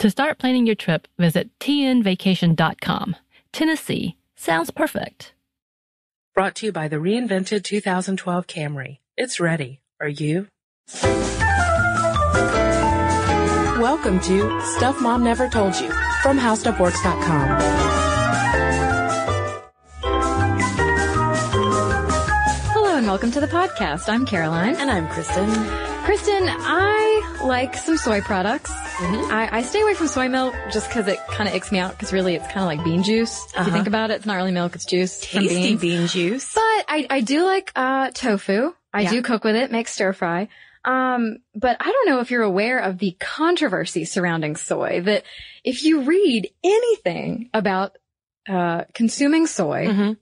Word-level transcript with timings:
To 0.00 0.10
start 0.10 0.38
planning 0.38 0.64
your 0.64 0.76
trip, 0.76 1.08
visit 1.18 1.50
tnvacation.com. 1.58 3.16
Tennessee 3.50 4.16
sounds 4.36 4.70
perfect. 4.70 5.32
Brought 6.36 6.54
to 6.56 6.66
you 6.66 6.72
by 6.72 6.86
the 6.86 6.98
reinvented 6.98 7.64
2012 7.64 8.46
Camry. 8.46 8.98
It's 9.16 9.40
ready. 9.40 9.80
Are 10.00 10.08
you? 10.08 10.46
Welcome 13.80 14.20
to 14.20 14.60
Stuff 14.76 15.00
Mom 15.00 15.24
Never 15.24 15.48
Told 15.48 15.74
You 15.80 15.90
from 16.22 16.38
HowStuffWorks.com. 16.38 17.58
Hello 22.70 22.96
and 22.98 23.06
welcome 23.08 23.32
to 23.32 23.40
the 23.40 23.48
podcast. 23.48 24.08
I'm 24.08 24.24
Caroline. 24.26 24.76
And 24.76 24.92
I'm 24.92 25.08
Kristen. 25.08 25.50
Kristen, 26.04 26.44
I 26.46 27.40
like 27.42 27.74
some 27.74 27.96
soy 27.96 28.20
products. 28.20 28.70
I, 29.00 29.48
I 29.58 29.62
stay 29.62 29.80
away 29.80 29.94
from 29.94 30.08
soy 30.08 30.28
milk 30.28 30.54
just 30.72 30.88
because 30.88 31.06
it 31.06 31.18
kind 31.28 31.48
of 31.48 31.54
icks 31.54 31.70
me 31.70 31.78
out 31.78 31.92
because 31.92 32.12
really 32.12 32.34
it's 32.34 32.46
kind 32.46 32.58
of 32.60 32.64
like 32.66 32.82
bean 32.84 33.02
juice. 33.04 33.44
If 33.46 33.52
you 33.54 33.60
Uh-huh. 33.60 33.70
think 33.70 33.86
about 33.86 34.10
it, 34.10 34.14
it's 34.14 34.26
not 34.26 34.34
really 34.34 34.50
milk, 34.50 34.74
it's 34.74 34.84
juice. 34.86 35.24
from 35.24 35.42
Tasty 35.42 35.76
beans. 35.76 35.80
bean 35.80 36.06
juice. 36.08 36.52
But 36.54 36.60
I, 36.88 37.06
I 37.08 37.20
do 37.20 37.44
like 37.44 37.70
uh, 37.76 38.10
tofu. 38.12 38.72
I 38.92 39.02
Yeah. 39.02 39.10
do 39.10 39.22
cook 39.22 39.44
with 39.44 39.54
it, 39.54 39.70
make 39.70 39.86
stir 39.86 40.12
fry. 40.12 40.48
Um, 40.84 41.38
but 41.54 41.76
I 41.80 41.84
don't 41.92 42.08
know 42.08 42.20
if 42.20 42.30
you're 42.32 42.42
aware 42.42 42.78
of 42.80 42.98
the 42.98 43.16
controversy 43.20 44.04
surrounding 44.04 44.56
soy. 44.56 45.00
That 45.04 45.22
if 45.62 45.84
you 45.84 46.00
read 46.02 46.50
anything 46.64 47.50
about 47.54 47.96
uh, 48.48 48.84
consuming 48.94 49.46
soy, 49.46 49.86
Mhm. 49.88 50.16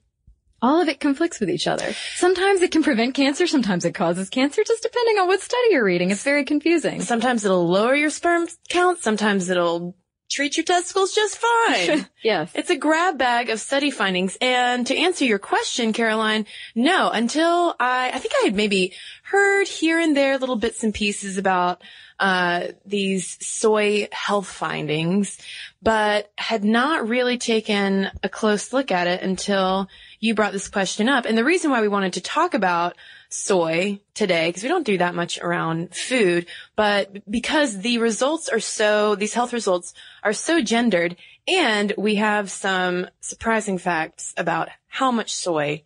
All 0.61 0.81
of 0.81 0.87
it 0.87 0.99
conflicts 0.99 1.39
with 1.39 1.49
each 1.49 1.67
other. 1.67 1.93
Sometimes 2.15 2.61
it 2.61 2.71
can 2.71 2.83
prevent 2.83 3.15
cancer, 3.15 3.47
sometimes 3.47 3.85
it 3.85 3.93
causes 3.93 4.29
cancer, 4.29 4.63
just 4.65 4.83
depending 4.83 5.17
on 5.17 5.27
what 5.27 5.41
study 5.41 5.67
you're 5.71 5.83
reading. 5.83 6.11
It's 6.11 6.23
very 6.23 6.45
confusing. 6.45 7.01
Sometimes 7.01 7.45
it'll 7.45 7.67
lower 7.67 7.95
your 7.95 8.09
sperm 8.09 8.47
count. 8.69 8.99
Sometimes 8.99 9.49
it'll 9.49 9.95
treat 10.29 10.57
your 10.57 10.63
testicles 10.65 11.13
just 11.13 11.37
fine. 11.37 12.05
yes. 12.23 12.51
It's 12.53 12.69
a 12.69 12.75
grab 12.75 13.17
bag 13.17 13.49
of 13.49 13.59
study 13.59 13.91
findings. 13.91 14.37
And 14.41 14.85
to 14.87 14.95
answer 14.95 15.25
your 15.25 15.39
question, 15.39 15.93
Caroline, 15.93 16.45
no, 16.75 17.09
until 17.09 17.75
I, 17.79 18.11
I 18.13 18.19
think 18.19 18.33
I 18.41 18.45
had 18.45 18.55
maybe 18.55 18.93
heard 19.23 19.67
here 19.67 19.99
and 19.99 20.15
there 20.15 20.37
little 20.37 20.57
bits 20.57 20.83
and 20.83 20.93
pieces 20.93 21.37
about, 21.37 21.81
uh, 22.19 22.69
these 22.85 23.37
soy 23.45 24.07
health 24.11 24.47
findings, 24.47 25.37
but 25.81 26.31
had 26.35 26.63
not 26.63 27.07
really 27.07 27.37
taken 27.37 28.09
a 28.23 28.29
close 28.29 28.73
look 28.73 28.91
at 28.91 29.07
it 29.07 29.21
until 29.21 29.87
you 30.19 30.33
brought 30.33 30.53
this 30.53 30.67
question 30.67 31.09
up. 31.09 31.25
And 31.25 31.37
the 31.37 31.43
reason 31.43 31.71
why 31.71 31.81
we 31.81 31.87
wanted 31.87 32.13
to 32.13 32.21
talk 32.21 32.53
about 32.53 32.95
soy 33.29 33.99
today, 34.13 34.49
because 34.49 34.63
we 34.63 34.69
don't 34.69 34.85
do 34.85 34.97
that 34.97 35.15
much 35.15 35.39
around 35.39 35.93
food, 35.93 36.47
but 36.75 37.29
because 37.29 37.79
the 37.79 37.97
results 37.99 38.49
are 38.49 38.59
so, 38.59 39.15
these 39.15 39.33
health 39.33 39.53
results 39.53 39.93
are 40.23 40.33
so 40.33 40.61
gendered 40.61 41.17
and 41.47 41.93
we 41.97 42.15
have 42.15 42.49
some 42.49 43.07
surprising 43.21 43.77
facts 43.77 44.33
about 44.37 44.69
how 44.87 45.11
much 45.11 45.33
soy 45.33 45.83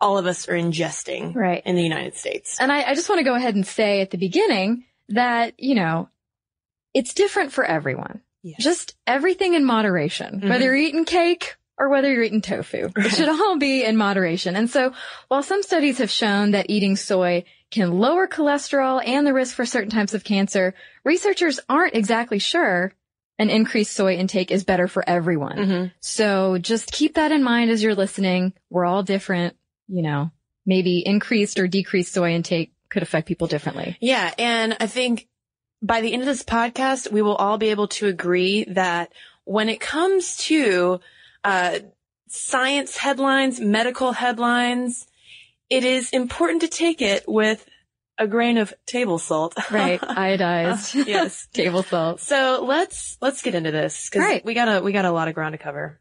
all 0.00 0.18
of 0.18 0.26
us 0.26 0.48
are 0.48 0.54
ingesting 0.54 1.34
Right. 1.34 1.62
in 1.64 1.76
the 1.76 1.82
United 1.82 2.16
States. 2.16 2.60
And 2.60 2.72
I, 2.72 2.82
I 2.82 2.94
just 2.94 3.08
want 3.08 3.20
to 3.20 3.24
go 3.24 3.34
ahead 3.34 3.54
and 3.54 3.66
say 3.66 4.00
at 4.00 4.10
the 4.10 4.18
beginning 4.18 4.84
that, 5.08 5.54
you 5.58 5.74
know, 5.74 6.08
it's 6.92 7.14
different 7.14 7.52
for 7.52 7.64
everyone. 7.64 8.20
Yes. 8.42 8.62
Just 8.62 8.94
everything 9.06 9.54
in 9.54 9.64
moderation, 9.64 10.40
mm-hmm. 10.40 10.48
whether 10.48 10.64
you're 10.64 10.76
eating 10.76 11.04
cake 11.04 11.56
or 11.78 11.88
whether 11.88 12.12
you're 12.12 12.22
eating 12.22 12.40
tofu. 12.40 12.90
It 12.96 13.10
should 13.10 13.28
all 13.40 13.58
be 13.58 13.84
in 13.84 13.96
moderation. 13.96 14.56
And 14.56 14.70
so 14.70 14.92
while 15.28 15.42
some 15.42 15.62
studies 15.62 15.98
have 15.98 16.10
shown 16.10 16.52
that 16.52 16.70
eating 16.70 16.96
soy 16.96 17.44
can 17.70 17.98
lower 17.98 18.28
cholesterol 18.28 19.02
and 19.04 19.26
the 19.26 19.32
risk 19.34 19.56
for 19.56 19.66
certain 19.66 19.90
types 19.90 20.14
of 20.14 20.24
cancer, 20.24 20.74
researchers 21.04 21.58
aren't 21.68 21.94
exactly 21.94 22.38
sure 22.38 22.92
an 23.38 23.50
increased 23.50 23.92
soy 23.92 24.14
intake 24.14 24.52
is 24.52 24.62
better 24.62 24.86
for 24.86 25.02
everyone. 25.08 25.56
Mhm. 25.56 25.92
So 25.98 26.58
just 26.58 26.92
keep 26.92 27.14
that 27.14 27.32
in 27.32 27.42
mind 27.42 27.70
as 27.70 27.82
you're 27.82 27.96
listening. 27.96 28.52
We're 28.70 28.84
all 28.84 29.02
different, 29.02 29.56
you 29.88 30.02
know, 30.02 30.30
maybe 30.64 31.02
increased 31.04 31.58
or 31.58 31.66
decreased 31.66 32.12
soy 32.12 32.32
intake 32.32 32.72
could 32.90 33.02
affect 33.02 33.26
people 33.26 33.48
differently. 33.48 33.96
Yeah. 34.00 34.32
And 34.38 34.76
I 34.78 34.86
think 34.86 35.26
by 35.82 36.00
the 36.00 36.12
end 36.12 36.22
of 36.22 36.26
this 36.26 36.44
podcast, 36.44 37.10
we 37.10 37.22
will 37.22 37.34
all 37.34 37.58
be 37.58 37.70
able 37.70 37.88
to 37.88 38.06
agree 38.06 38.64
that 38.68 39.12
when 39.44 39.68
it 39.68 39.80
comes 39.80 40.36
to, 40.36 41.00
uh, 41.44 41.78
science 42.28 42.96
headlines, 42.96 43.60
medical 43.60 44.12
headlines, 44.12 45.06
it 45.70 45.84
is 45.84 46.10
important 46.10 46.62
to 46.62 46.68
take 46.68 47.00
it 47.02 47.24
with 47.28 47.64
a 48.18 48.26
grain 48.28 48.58
of 48.58 48.72
table 48.86 49.18
salt. 49.18 49.54
Right. 49.70 50.00
Iodized. 50.00 51.06
yes. 51.06 51.48
Table 51.52 51.82
salt. 51.82 52.20
So 52.20 52.64
let's, 52.66 53.16
let's 53.20 53.42
get 53.42 53.54
into 53.56 53.72
this 53.72 54.08
because 54.08 54.22
Right. 54.26 54.44
we 54.44 54.54
got 54.54 54.68
a, 54.68 54.80
we 54.82 54.92
got 54.92 55.04
a 55.04 55.10
lot 55.10 55.26
of 55.28 55.34
ground 55.34 55.52
to 55.54 55.58
cover. 55.58 55.98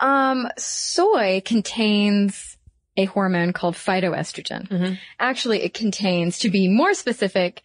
Um, 0.00 0.48
soy 0.58 1.40
contains 1.44 2.56
a 2.96 3.04
hormone 3.04 3.52
called 3.52 3.74
phytoestrogen. 3.76 4.68
Mhm. 4.68 4.98
Actually, 5.20 5.62
it 5.62 5.72
contains, 5.74 6.38
to 6.40 6.48
be 6.48 6.66
more 6.68 6.94
specific, 6.94 7.62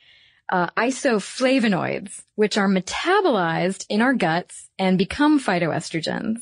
uh, 0.49 0.69
isoflavonoids, 0.77 2.21
which 2.35 2.57
are 2.57 2.67
metabolized 2.67 3.85
in 3.89 4.01
our 4.01 4.13
guts 4.13 4.69
and 4.77 4.97
become 4.97 5.39
phytoestrogens. 5.39 6.37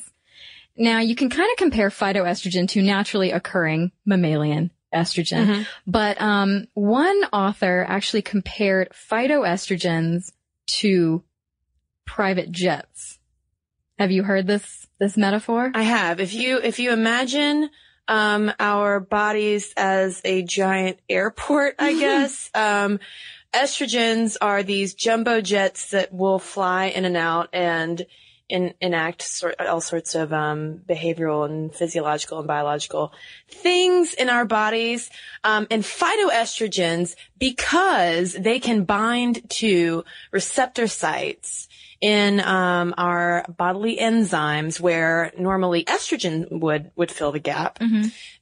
Now, 0.78 1.00
you 1.00 1.14
can 1.16 1.28
kind 1.28 1.50
of 1.50 1.56
compare 1.58 1.90
phytoestrogen 1.90 2.68
to 2.70 2.82
naturally 2.82 3.32
occurring 3.32 3.90
mammalian 4.06 4.70
estrogen, 4.94 5.46
Mhm. 5.46 5.66
but 5.86 6.20
um, 6.20 6.66
one 6.74 7.24
author 7.32 7.84
actually 7.88 8.22
compared 8.22 8.90
phytoestrogens 8.92 10.32
to 10.78 11.22
private 12.06 12.50
jets. 12.50 13.18
Have 13.98 14.10
you 14.12 14.22
heard 14.22 14.46
this 14.46 14.86
this 15.00 15.16
metaphor? 15.16 15.70
I 15.74 15.82
have. 15.82 16.20
If 16.20 16.32
you 16.32 16.58
if 16.62 16.78
you 16.78 16.92
imagine 16.92 17.68
um, 18.06 18.50
our 18.58 19.00
bodies 19.00 19.74
as 19.76 20.22
a 20.24 20.42
giant 20.42 20.98
airport, 21.08 21.74
I 21.78 21.92
guess 21.98 22.48
um, 22.54 23.00
estrogens 23.52 24.36
are 24.40 24.62
these 24.62 24.94
jumbo 24.94 25.40
jets 25.40 25.90
that 25.90 26.12
will 26.12 26.38
fly 26.38 26.86
in 26.86 27.04
and 27.04 27.16
out 27.16 27.48
and 27.52 28.06
in, 28.48 28.74
enact 28.80 29.22
sort, 29.22 29.60
all 29.60 29.80
sorts 29.80 30.14
of 30.14 30.32
um, 30.32 30.80
behavioral 30.88 31.44
and 31.44 31.74
physiological 31.74 32.38
and 32.38 32.46
biological 32.46 33.12
things 33.48 34.14
in 34.14 34.28
our 34.28 34.44
bodies. 34.44 35.10
Um, 35.44 35.66
and 35.70 35.82
phytoestrogens, 35.82 37.14
because 37.38 38.32
they 38.32 38.58
can 38.58 38.84
bind 38.84 39.48
to 39.50 40.04
receptor 40.32 40.86
sites 40.86 41.68
in 42.00 42.40
um, 42.40 42.94
our 42.96 43.44
bodily 43.56 43.96
enzymes 43.96 44.80
where 44.80 45.32
normally 45.36 45.84
estrogen 45.84 46.60
would 46.60 46.90
would 46.94 47.10
fill 47.10 47.32
the 47.32 47.40
gap. 47.40 47.78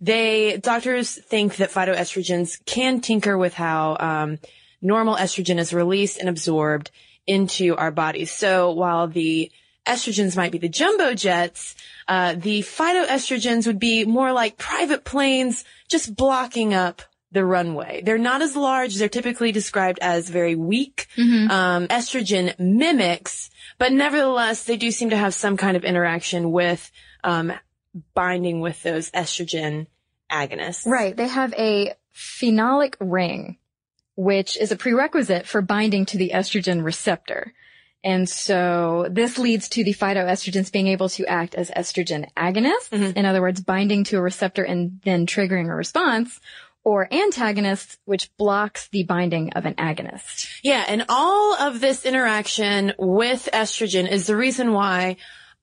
They 0.00 0.58
doctors 0.58 1.14
think 1.14 1.56
that 1.56 1.70
phytoestrogens 1.70 2.64
can 2.66 3.00
tinker 3.00 3.38
with 3.38 3.54
how 3.54 3.96
um, 3.98 4.38
normal 4.82 5.16
estrogen 5.16 5.58
is 5.58 5.72
released 5.72 6.18
and 6.18 6.28
absorbed 6.28 6.90
into 7.26 7.74
our 7.76 7.90
bodies. 7.90 8.30
So 8.30 8.72
while 8.72 9.08
the 9.08 9.50
estrogens 9.86 10.36
might 10.36 10.52
be 10.52 10.58
the 10.58 10.68
jumbo 10.68 11.14
jets, 11.14 11.74
uh, 12.08 12.34
the 12.34 12.60
phytoestrogens 12.60 13.66
would 13.66 13.78
be 13.78 14.04
more 14.04 14.32
like 14.32 14.56
private 14.56 15.04
planes 15.04 15.64
just 15.88 16.14
blocking 16.14 16.74
up 16.74 17.02
the 17.32 17.44
runway. 17.44 18.02
They're 18.04 18.18
not 18.18 18.42
as 18.42 18.56
large. 18.56 18.94
They're 18.94 19.08
typically 19.08 19.52
described 19.52 19.98
as 20.00 20.28
very 20.28 20.54
weak. 20.54 21.06
Um, 21.50 21.88
estrogen 21.88 22.58
mimics, 22.58 23.50
but 23.78 23.92
nevertheless, 23.92 24.64
they 24.64 24.76
do 24.76 24.90
seem 24.90 25.10
to 25.10 25.16
have 25.16 25.34
some 25.34 25.56
kind 25.56 25.76
of 25.76 25.84
interaction 25.84 26.52
with 26.52 26.90
um, 27.24 27.52
binding 28.14 28.60
with 28.60 28.82
those 28.82 29.10
estrogen 29.10 29.86
agonists. 30.30 30.86
Right. 30.86 31.16
They 31.16 31.28
have 31.28 31.52
a 31.54 31.94
phenolic 32.14 32.94
ring, 33.00 33.58
which 34.14 34.56
is 34.56 34.72
a 34.72 34.76
prerequisite 34.76 35.46
for 35.46 35.60
binding 35.62 36.06
to 36.06 36.18
the 36.18 36.30
estrogen 36.34 36.82
receptor. 36.82 37.52
And 38.04 38.28
so 38.28 39.08
this 39.10 39.38
leads 39.38 39.68
to 39.70 39.82
the 39.82 39.94
phytoestrogens 39.94 40.70
being 40.70 40.86
able 40.86 41.08
to 41.10 41.26
act 41.26 41.54
as 41.54 41.70
estrogen 41.70 42.28
agonists. 42.36 42.90
Mm-hmm. 42.90 43.18
In 43.18 43.26
other 43.26 43.40
words, 43.40 43.60
binding 43.60 44.04
to 44.04 44.18
a 44.18 44.22
receptor 44.22 44.62
and 44.62 45.00
then 45.04 45.26
triggering 45.26 45.68
a 45.68 45.74
response 45.74 46.40
or 46.84 47.12
antagonists, 47.12 47.98
which 48.04 48.30
blocks 48.36 48.86
the 48.88 49.02
binding 49.02 49.52
of 49.54 49.66
an 49.66 49.74
agonist. 49.74 50.46
Yeah, 50.62 50.84
and 50.86 51.04
all 51.08 51.56
of 51.56 51.80
this 51.80 52.06
interaction 52.06 52.92
with 52.96 53.48
estrogen 53.52 54.08
is 54.08 54.28
the 54.28 54.36
reason 54.36 54.72
why 54.72 55.16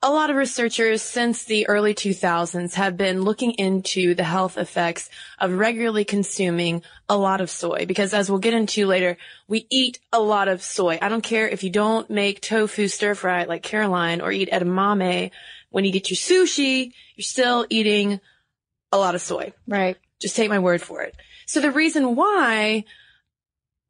a 0.04 0.12
lot 0.12 0.30
of 0.30 0.36
researchers 0.36 1.02
since 1.02 1.46
the 1.46 1.66
early 1.70 1.94
2000s 1.94 2.74
have 2.74 2.98
been 2.98 3.22
looking 3.22 3.52
into 3.52 4.14
the 4.14 4.26
health 4.26 4.58
effects 4.58 5.10
of 5.40 5.54
regularly 5.54 6.04
consuming 6.04 6.84
a 7.08 7.16
lot 7.16 7.40
of 7.40 7.50
soy 7.50 7.86
because 7.86 8.14
as 8.14 8.30
we'll 8.30 8.40
get 8.40 8.54
into 8.54 8.86
later, 8.86 9.18
we 9.48 9.66
eat 9.70 10.00
a 10.12 10.20
lot 10.20 10.50
of 10.50 10.62
soy. 10.62 11.00
I 11.02 11.08
don't 11.08 11.24
care 11.24 11.48
if 11.48 11.64
you 11.64 11.70
don't 11.70 12.10
make 12.10 12.42
tofu 12.42 12.90
stir 12.90 13.16
fry 13.16 13.46
like 13.46 13.64
Caroline 13.64 14.20
or 14.20 14.30
eat 14.30 14.50
edamame. 14.52 15.32
When 15.70 15.86
you 15.86 15.92
get 15.94 16.10
your 16.10 16.18
sushi, 16.18 16.92
you're 17.16 17.24
still 17.24 17.66
eating 17.70 18.20
a 18.92 18.98
lot 18.98 19.16
of 19.16 19.22
soy. 19.22 19.54
Right. 19.66 19.96
Just 20.20 20.36
take 20.36 20.50
my 20.50 20.60
word 20.60 20.82
for 20.82 21.02
it. 21.04 21.16
So 21.46 21.62
the 21.62 21.72
reason 21.72 22.18
why 22.18 22.84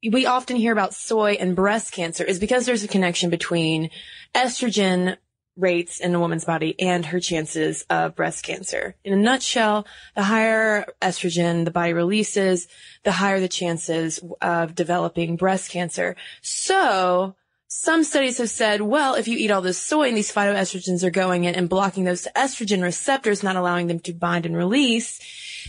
we 0.07 0.27
often 0.27 0.57
hear 0.57 0.73
about 0.73 0.93
soy 0.93 1.37
and 1.39 1.55
breast 1.55 1.91
cancer 1.91 2.23
is 2.23 2.37
because 2.37 2.67
there's 2.67 2.83
a 2.83 2.87
connection 2.87 3.31
between 3.31 3.89
estrogen 4.35 5.17
rates 5.55 5.99
in 5.99 6.15
a 6.15 6.19
woman's 6.19 6.45
body 6.45 6.75
and 6.79 7.05
her 7.05 7.19
chances 7.19 7.85
of 7.89 8.15
breast 8.15 8.43
cancer. 8.43 8.95
In 9.03 9.13
a 9.13 9.17
nutshell, 9.17 9.85
the 10.15 10.23
higher 10.23 10.85
estrogen 11.01 11.65
the 11.65 11.71
body 11.71 11.93
releases, 11.93 12.67
the 13.03 13.11
higher 13.11 13.39
the 13.39 13.47
chances 13.47 14.19
of 14.41 14.75
developing 14.75 15.35
breast 15.35 15.69
cancer. 15.69 16.15
So, 16.41 17.35
some 17.75 18.03
studies 18.03 18.37
have 18.37 18.51
said, 18.51 18.81
well, 18.81 19.15
if 19.15 19.27
you 19.27 19.35
eat 19.35 19.49
all 19.49 19.61
this 19.61 19.79
soy 19.79 20.07
and 20.07 20.15
these 20.15 20.31
phytoestrogens 20.31 21.03
are 21.03 21.09
going 21.09 21.45
in 21.45 21.55
and 21.55 21.67
blocking 21.67 22.03
those 22.03 22.27
estrogen 22.35 22.83
receptors, 22.83 23.41
not 23.41 23.55
allowing 23.55 23.87
them 23.87 23.99
to 24.01 24.13
bind 24.13 24.45
and 24.45 24.55
release, 24.55 25.19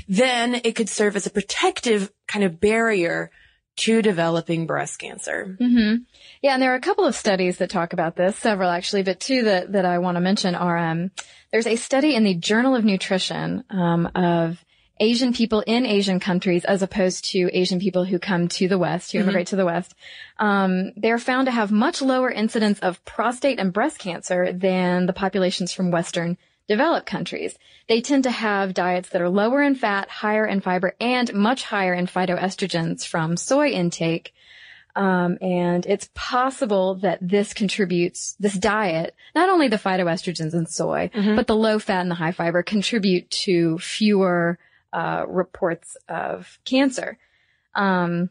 then 0.07 0.61
it 0.65 0.77
could 0.77 0.91
serve 0.91 1.17
as 1.17 1.25
a 1.25 1.31
protective 1.31 2.13
kind 2.29 2.45
of 2.45 2.61
barrier 2.61 3.31
to 3.77 4.03
developing 4.03 4.67
breast 4.67 4.99
cancer. 4.99 5.57
hmm 5.59 5.97
Yeah, 6.43 6.55
and 6.55 6.63
there 6.63 6.73
are 6.73 6.77
a 6.77 6.81
couple 6.81 7.05
of 7.05 7.15
studies 7.15 7.59
that 7.59 7.71
talk 7.71 7.93
about 7.93 8.17
this, 8.17 8.37
several 8.37 8.71
actually, 8.71 9.03
but 9.03 9.21
two 9.21 9.45
that, 9.45 9.73
that 9.73 9.85
I 9.85 9.99
want 9.99 10.17
to 10.17 10.21
mention 10.21 10.55
are, 10.55 10.79
um, 10.79 11.11
there's 11.51 11.67
a 11.67 11.77
study 11.77 12.15
in 12.15 12.25
the 12.25 12.35
Journal 12.35 12.75
of 12.77 12.85
Nutrition, 12.85 13.65
um, 13.71 14.07
of 14.15 14.65
Asian 15.01 15.33
people 15.33 15.61
in 15.67 15.87
Asian 15.87 16.21
countries 16.21 16.65
as 16.65 16.83
opposed 16.83 17.25
to 17.33 17.51
Asian 17.53 17.81
people 17.81 18.05
who 18.05 18.19
come 18.19 18.47
to 18.49 18.69
the 18.69 18.79
West, 18.79 19.11
who 19.11 19.19
immigrate 19.19 19.49
to 19.49 19.57
the 19.57 19.65
West. 19.65 19.95
Um, 20.39 20.93
they're 20.97 21.19
found 21.19 21.47
to 21.47 21.53
have 21.53 21.73
much 21.73 22.01
lower 22.01 22.31
incidence 22.31 22.79
of 22.79 23.05
prostate 23.05 23.59
and 23.59 23.73
breast 23.73 23.99
cancer 23.99 24.53
than 24.53 25.07
the 25.07 25.13
populations 25.13 25.73
from 25.73 25.91
Western 25.91 26.39
developed 26.69 27.07
countries. 27.07 27.57
They 27.89 28.01
tend 28.01 28.25
to 28.25 28.31
have 28.31 28.75
diets 28.75 29.11
that 29.11 29.21
are 29.21 29.29
lower 29.29 29.63
in 29.63 29.75
fat, 29.75 30.09
higher 30.09 30.47
in 30.47 30.61
fiber, 30.61 30.95
and 31.01 31.33
much 31.35 31.65
higher 31.65 31.95
in 31.95 32.07
phytoestrogens 32.07 33.07
from 33.07 33.37
soy 33.37 33.69
intake. 33.69 34.33
Um, 34.97 35.39
and 35.41 35.85
it's 35.87 36.09
possible 36.15 36.95
that 36.97 37.19
this 37.21 37.53
contributes, 37.53 38.37
this 38.39 38.55
diet, 38.55 39.15
not 39.35 39.49
only 39.49 39.69
the 39.69 39.77
phytoestrogens 39.77 40.55
in 40.55 40.67
soy, 40.67 41.11
but 41.35 41.47
the 41.49 41.57
low 41.57 41.79
fat 41.79 42.03
and 42.03 42.11
the 42.11 42.15
high 42.15 42.33
fiber 42.33 42.63
contribute 42.63 43.29
to 43.31 43.79
fewer, 43.79 44.59
uh, 44.93 45.25
reports 45.27 45.97
of 46.09 46.59
cancer. 46.65 47.19
Um, 47.75 48.31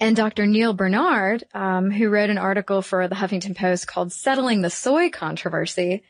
and 0.00 0.16
Dr. 0.16 0.46
Neal 0.46 0.72
Barnard, 0.72 1.44
um, 1.52 1.90
who 1.90 2.08
wrote 2.08 2.30
an 2.30 2.38
article 2.38 2.80
for 2.80 3.06
the 3.06 3.14
Huffington 3.14 3.54
Post 3.54 3.86
called 3.86 4.12
Settling 4.12 4.62
the 4.62 4.70
Soy 4.70 5.10
Controversy, 5.10 6.02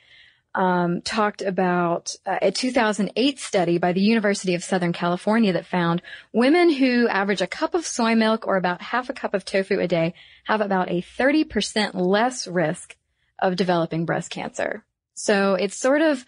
um, 0.54 1.00
talked 1.02 1.42
about 1.42 2.14
uh, 2.26 2.38
a 2.42 2.50
2008 2.50 3.38
study 3.38 3.78
by 3.78 3.92
the 3.92 4.00
University 4.00 4.54
of 4.54 4.64
Southern 4.64 4.92
California 4.92 5.52
that 5.52 5.66
found 5.66 6.02
women 6.32 6.72
who 6.72 7.08
average 7.08 7.40
a 7.40 7.46
cup 7.46 7.74
of 7.74 7.86
soy 7.86 8.14
milk 8.14 8.46
or 8.46 8.56
about 8.56 8.82
half 8.82 9.08
a 9.10 9.14
cup 9.14 9.34
of 9.34 9.44
tofu 9.44 9.78
a 9.78 9.86
day 9.86 10.14
have 10.44 10.60
about 10.60 10.90
a 10.90 11.02
30% 11.02 11.94
less 11.94 12.46
risk 12.46 12.96
of 13.38 13.56
developing 13.56 14.04
breast 14.04 14.30
cancer. 14.30 14.84
So 15.14 15.54
it's 15.54 15.76
sort 15.76 16.02
of, 16.02 16.24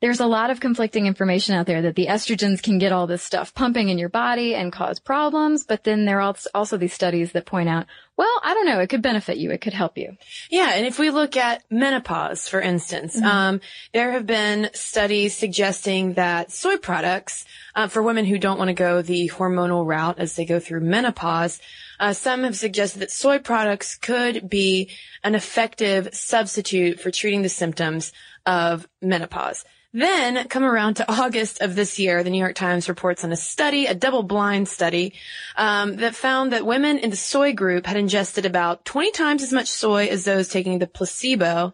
there's 0.00 0.20
a 0.20 0.26
lot 0.26 0.50
of 0.50 0.60
conflicting 0.60 1.06
information 1.06 1.54
out 1.54 1.66
there 1.66 1.82
that 1.82 1.96
the 1.96 2.06
estrogens 2.06 2.62
can 2.62 2.78
get 2.78 2.92
all 2.92 3.06
this 3.06 3.22
stuff 3.22 3.52
pumping 3.54 3.88
in 3.88 3.98
your 3.98 4.08
body 4.08 4.54
and 4.54 4.72
cause 4.72 5.00
problems, 5.00 5.64
but 5.64 5.82
then 5.84 6.04
there 6.04 6.20
are 6.20 6.34
also 6.54 6.76
these 6.76 6.92
studies 6.92 7.32
that 7.32 7.46
point 7.46 7.68
out, 7.68 7.86
well, 8.16 8.40
I 8.42 8.54
don't 8.54 8.66
know, 8.66 8.80
it 8.80 8.88
could 8.88 9.02
benefit 9.02 9.38
you, 9.38 9.50
it 9.50 9.60
could 9.60 9.72
help 9.72 9.98
you. 9.98 10.16
Yeah, 10.50 10.72
and 10.74 10.86
if 10.86 10.98
we 10.98 11.10
look 11.10 11.36
at 11.36 11.64
menopause, 11.70 12.48
for 12.48 12.60
instance, 12.60 13.20
um, 13.20 13.60
there 13.92 14.12
have 14.12 14.26
been 14.26 14.70
studies 14.72 15.36
suggesting 15.36 16.14
that 16.14 16.52
soy 16.52 16.76
products, 16.76 17.44
uh, 17.74 17.88
for 17.88 18.02
women 18.02 18.24
who 18.24 18.38
don't 18.38 18.58
want 18.58 18.68
to 18.68 18.74
go 18.74 19.02
the 19.02 19.30
hormonal 19.34 19.86
route 19.86 20.18
as 20.18 20.34
they 20.34 20.44
go 20.44 20.58
through 20.60 20.80
menopause, 20.80 21.60
uh, 22.00 22.12
some 22.12 22.44
have 22.44 22.56
suggested 22.56 23.00
that 23.00 23.10
soy 23.10 23.38
products 23.38 23.96
could 23.96 24.48
be 24.48 24.90
an 25.24 25.34
effective 25.34 26.08
substitute 26.12 27.00
for 27.00 27.10
treating 27.10 27.42
the 27.42 27.48
symptoms 27.48 28.12
of 28.46 28.88
menopause. 29.02 29.64
Then 29.92 30.48
come 30.48 30.64
around 30.64 30.94
to 30.94 31.10
August 31.10 31.62
of 31.62 31.74
this 31.74 31.98
year, 31.98 32.22
the 32.22 32.28
New 32.28 32.38
York 32.38 32.54
Times 32.54 32.90
reports 32.90 33.24
on 33.24 33.32
a 33.32 33.36
study, 33.36 33.86
a 33.86 33.94
double-blind 33.94 34.68
study, 34.68 35.14
um, 35.56 35.96
that 35.96 36.14
found 36.14 36.52
that 36.52 36.66
women 36.66 36.98
in 36.98 37.08
the 37.08 37.16
soy 37.16 37.54
group 37.54 37.86
had 37.86 37.96
ingested 37.96 38.44
about 38.44 38.84
20 38.84 39.12
times 39.12 39.42
as 39.42 39.52
much 39.52 39.68
soy 39.68 40.06
as 40.08 40.24
those 40.24 40.48
taking 40.48 40.78
the 40.78 40.86
placebo, 40.86 41.72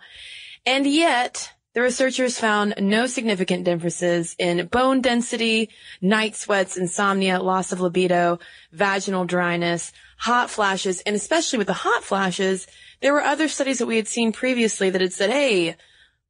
and 0.65 0.87
yet 0.87 1.53
the 1.75 1.83
researchers 1.83 2.39
found 2.39 2.75
no 2.79 3.07
significant 3.07 3.65
differences 3.65 4.37
in 4.39 4.69
bone 4.69 5.01
density, 5.01 5.71
night 6.01 6.37
sweats, 6.37 6.77
insomnia, 6.77 7.41
loss 7.41 7.73
of 7.73 7.81
libido, 7.81 8.39
vaginal 8.71 9.25
dryness, 9.25 9.91
hot 10.19 10.51
flashes, 10.51 11.01
and 11.01 11.17
especially 11.17 11.59
with 11.59 11.67
the 11.67 11.73
hot 11.73 12.05
flashes, 12.05 12.69
there 13.01 13.13
were 13.13 13.25
other 13.25 13.49
studies 13.49 13.79
that 13.79 13.87
we 13.87 13.97
had 13.97 14.07
seen 14.07 14.31
previously 14.31 14.89
that 14.89 15.01
had 15.01 15.13
said, 15.13 15.31
hey, 15.31 15.75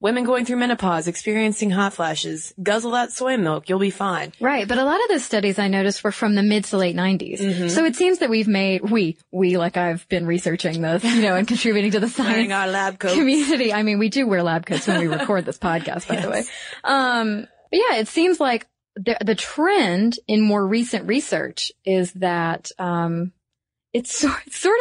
women 0.05 0.25
going 0.25 0.45
through 0.45 0.59
menopause, 0.59 1.09
experiencing 1.09 1.71
hot 1.71 1.95
flashes, 1.95 2.53
guzzle 2.63 2.91
that 2.91 3.11
soy 3.11 3.39
milk, 3.39 3.71
you'll 3.71 3.79
be 3.79 3.89
fine. 3.89 4.35
Right, 4.39 4.69
but 4.69 4.77
a 4.77 4.85
lot 4.85 5.03
of 5.03 5.09
the 5.09 5.19
studies 5.19 5.59
I 5.59 5.69
noticed 5.69 6.05
were 6.05 6.13
from 6.13 6.35
the 6.35 6.43
mid 6.43 6.65
to 6.65 6.77
late 6.77 6.95
90s. 6.95 7.71
So 7.71 7.87
it 7.87 7.97
seems 7.97 8.19
that 8.19 8.29
we've 8.29 8.47
made, 8.47 8.83
we, 8.83 9.17
we, 9.33 9.57
like 9.57 9.79
I've 9.79 10.07
been 10.11 10.27
researching 10.27 10.83
this, 10.83 11.03
you 11.03 11.23
know, 11.23 11.37
and 11.37 11.49
contributing 11.55 11.93
to 11.93 12.01
the 12.01 12.15
Wearing 12.19 12.51
science 12.51 12.53
our 12.53 12.67
lab 12.69 12.99
coats. 12.99 13.15
community. 13.15 13.73
I 13.73 13.83
mean, 13.83 13.99
we 13.99 14.11
do 14.11 14.27
wear 14.27 14.43
lab 14.43 14.67
coats 14.67 14.87
when 14.87 15.01
we 15.01 15.07
record 15.19 15.47
this 15.47 15.57
podcast, 15.57 16.07
by 16.07 16.17
the 16.17 16.29
way. 16.29 16.45
Um, 16.85 17.49
but 17.71 17.81
yeah, 17.81 17.97
it 17.97 18.09
seems 18.09 18.39
like 18.39 18.67
the, 18.97 19.17
the 19.25 19.35
trend 19.35 20.19
in 20.29 20.43
more 20.43 20.65
recent 20.67 21.09
research 21.09 21.73
is 21.87 22.13
that, 22.13 22.71
um, 22.79 23.33
it 23.99 24.09
sort, 24.09 24.35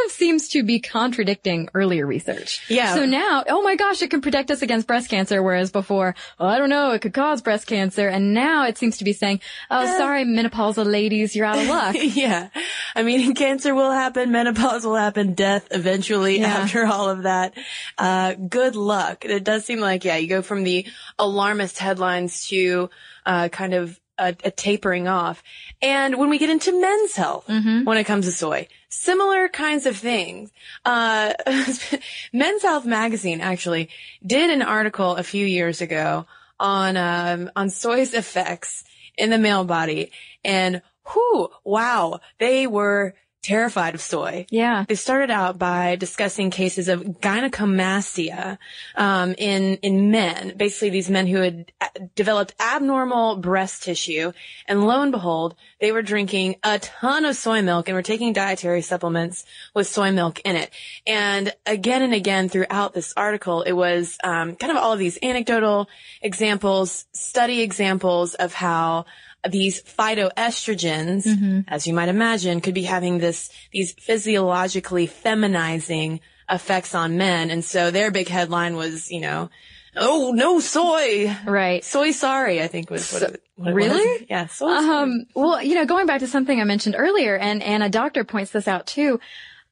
of 0.06 0.12
seems 0.12 0.50
to 0.50 0.64
be 0.64 0.80
contradicting 0.80 1.70
earlier 1.76 2.06
research. 2.08 2.62
Yeah. 2.68 2.96
So 2.96 3.06
now, 3.06 3.44
oh 3.48 3.62
my 3.62 3.76
gosh, 3.76 4.02
it 4.02 4.10
can 4.10 4.22
protect 4.22 4.50
us 4.50 4.64
against 4.64 4.88
breast 4.88 5.08
cancer, 5.10 5.44
whereas 5.44 5.72
before, 5.72 6.16
oh, 6.40 6.48
I 6.48 6.58
don't 6.58 6.70
know, 6.70 6.92
it 6.92 7.02
could 7.04 7.14
cause 7.14 7.44
breast 7.44 7.68
cancer. 7.68 8.08
And 8.08 8.34
now 8.34 8.66
it 8.66 8.80
seems 8.80 8.98
to 8.98 9.04
be 9.04 9.14
saying, 9.14 9.42
oh, 9.70 9.86
sorry, 9.98 10.26
menopausal 10.26 10.86
ladies, 10.86 11.36
you're 11.36 11.46
out 11.46 11.60
of 11.60 11.68
luck. 11.68 11.96
yeah. 12.00 12.50
I 12.96 13.04
mean, 13.04 13.36
cancer 13.36 13.76
will 13.76 13.92
happen, 13.92 14.32
menopause 14.32 14.84
will 14.84 14.96
happen, 14.96 15.36
death 15.36 15.68
eventually 15.70 16.40
Yeah. 16.40 16.48
after 16.48 16.86
all 16.86 17.10
of 17.10 17.24
that. 17.24 17.54
Uh, 18.00 18.34
good 18.34 18.76
luck. 18.76 19.26
It 19.26 19.44
does 19.44 19.64
seem 19.64 19.80
like, 19.80 20.06
yeah, 20.06 20.18
you 20.18 20.28
go 20.28 20.42
from 20.42 20.64
the 20.64 20.88
alarmist 21.20 21.78
headlines 21.78 22.48
to, 22.48 22.90
uh, 23.28 23.50
kind 23.50 23.76
of 23.76 24.00
a, 24.18 24.36
a 24.44 24.52
tapering 24.52 25.08
off. 25.08 25.42
And 25.82 26.18
when 26.18 26.30
we 26.30 26.38
get 26.38 26.50
into 26.50 26.80
men's 26.80 27.16
health, 27.16 27.48
when 27.48 27.98
it 27.98 28.06
comes 28.06 28.26
to 28.26 28.32
soy, 28.32 28.68
similar 28.94 29.50
kinds 29.50 29.86
of 29.86 29.98
things. 29.98 30.52
Uh, 30.86 31.34
Men's 32.34 32.62
Health 32.62 32.86
magazine 32.86 33.42
actually 33.42 33.90
did 34.26 34.50
an 34.50 34.62
article 34.62 35.16
a 35.16 35.24
few 35.24 35.46
years 35.46 35.82
ago 35.82 36.26
on, 36.60 36.98
um, 36.98 37.52
on 37.56 37.70
soy's 37.70 38.14
effects 38.14 38.84
in 39.18 39.30
the 39.30 39.38
male 39.38 39.66
body. 39.66 40.12
And 40.44 40.82
whoo, 41.14 41.50
wow, 41.64 42.20
they 42.40 42.68
were 42.68 43.16
terrified 43.44 43.94
of 43.94 44.02
soy. 44.02 44.46
Yeah. 44.50 44.86
They 44.88 44.96
started 44.96 45.30
out 45.30 45.60
by 45.60 45.96
discussing 45.98 46.50
cases 46.50 46.88
of 46.88 47.02
gynecomastia 47.02 48.58
um, 48.96 49.36
in 49.38 49.76
in 49.78 50.10
men, 50.10 50.54
basically 50.58 50.90
these 50.90 51.10
men 51.10 51.28
who 51.28 51.42
had 51.42 51.72
uh, 51.82 51.88
developed 52.16 52.56
abnormal 52.60 53.38
breast 53.38 53.84
tissue, 53.84 54.32
and 54.68 54.88
lo 54.88 55.02
and 55.02 55.12
behold, 55.12 55.56
they 55.80 55.92
were 55.92 56.02
drinking 56.02 56.56
a 56.64 56.80
ton 56.80 57.26
of 57.26 57.36
soy 57.36 57.62
milk 57.62 57.88
and 57.88 57.96
were 57.96 58.02
taking 58.02 58.34
dietary 58.34 58.82
supplements 58.82 59.46
with 59.76 59.88
soy 59.88 60.12
milk 60.12 60.40
in 60.46 60.56
it. 60.56 60.72
And 61.06 61.54
again 61.66 62.02
and 62.02 62.14
again 62.14 62.50
throughout 62.50 62.94
this 62.94 63.14
article, 63.18 63.62
it 63.64 63.74
was 63.74 64.18
um, 64.24 64.56
kind 64.56 64.72
of 64.72 64.78
all 64.78 64.94
of 64.94 65.00
these 65.00 65.20
anecdotal 65.22 65.90
examples, 66.22 67.06
study 67.12 67.62
examples 67.62 68.34
of 68.36 68.54
how 68.54 69.06
these 69.50 69.82
phytoestrogens, 69.84 71.26
Mm-hmm. 71.26 71.62
as 71.68 71.86
you 71.88 71.94
might 71.94 72.10
imagine, 72.10 72.62
could 72.62 72.74
be 72.74 72.84
having 72.84 73.18
this, 73.20 73.50
these 73.72 73.94
physiologically 73.94 75.08
feminizing 75.08 76.20
effects 76.50 76.94
on 76.96 77.18
men. 77.18 77.50
And 77.50 77.64
so 77.64 77.92
their 77.92 78.12
big 78.12 78.28
headline 78.28 78.76
was, 78.76 79.12
you 79.12 79.22
know, 79.22 79.50
oh, 79.96 80.32
no 80.36 80.60
soy. 80.60 81.36
Right. 81.46 81.84
Soy 81.84 82.12
sorry, 82.12 82.62
I 82.62 82.68
think 82.68 82.90
was 82.90 83.12
what 83.12 83.22
it, 83.24 83.44
what 83.56 83.70
it 83.72 83.76
really? 83.76 83.98
was. 84.20 84.24
Yeah, 84.30 84.46
soy 84.48 84.68
sorry. 84.70 84.90
Um, 85.04 85.26
well, 85.36 85.62
you 85.62 85.76
know, 85.76 85.86
going 85.86 86.08
back 86.08 86.20
to 86.20 86.28
something 86.28 86.60
I 86.60 86.64
mentioned 86.64 86.96
earlier, 86.98 87.38
and, 87.38 87.62
and 87.64 87.84
a 87.84 87.90
doctor 87.90 88.24
points 88.24 88.52
this 88.52 88.68
out 88.68 88.88
too, 88.88 89.20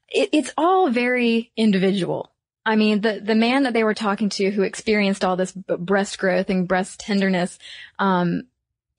it, 0.09 0.29
it's 0.31 0.53
all 0.57 0.89
very 0.89 1.51
individual. 1.57 2.31
I 2.63 2.75
mean, 2.75 3.01
the, 3.01 3.19
the 3.19 3.33
man 3.33 3.63
that 3.63 3.73
they 3.73 3.83
were 3.83 3.95
talking 3.95 4.29
to 4.29 4.51
who 4.51 4.61
experienced 4.61 5.25
all 5.25 5.35
this 5.35 5.51
b- 5.51 5.75
breast 5.79 6.19
growth 6.19 6.51
and 6.51 6.67
breast 6.67 6.99
tenderness, 6.99 7.57
um, 7.97 8.43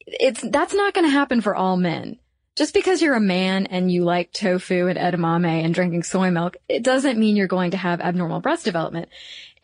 it's, 0.06 0.40
that's 0.42 0.74
not 0.74 0.94
going 0.94 1.06
to 1.06 1.10
happen 1.12 1.40
for 1.40 1.54
all 1.54 1.76
men. 1.76 2.18
Just 2.54 2.74
because 2.74 3.00
you're 3.00 3.14
a 3.14 3.20
man 3.20 3.66
and 3.66 3.90
you 3.90 4.04
like 4.04 4.30
tofu 4.30 4.86
and 4.86 4.98
edamame 4.98 5.64
and 5.64 5.72
drinking 5.74 6.02
soy 6.02 6.30
milk, 6.30 6.58
it 6.68 6.82
doesn't 6.82 7.18
mean 7.18 7.34
you're 7.34 7.46
going 7.46 7.70
to 7.70 7.78
have 7.78 8.02
abnormal 8.02 8.40
breast 8.40 8.66
development. 8.66 9.08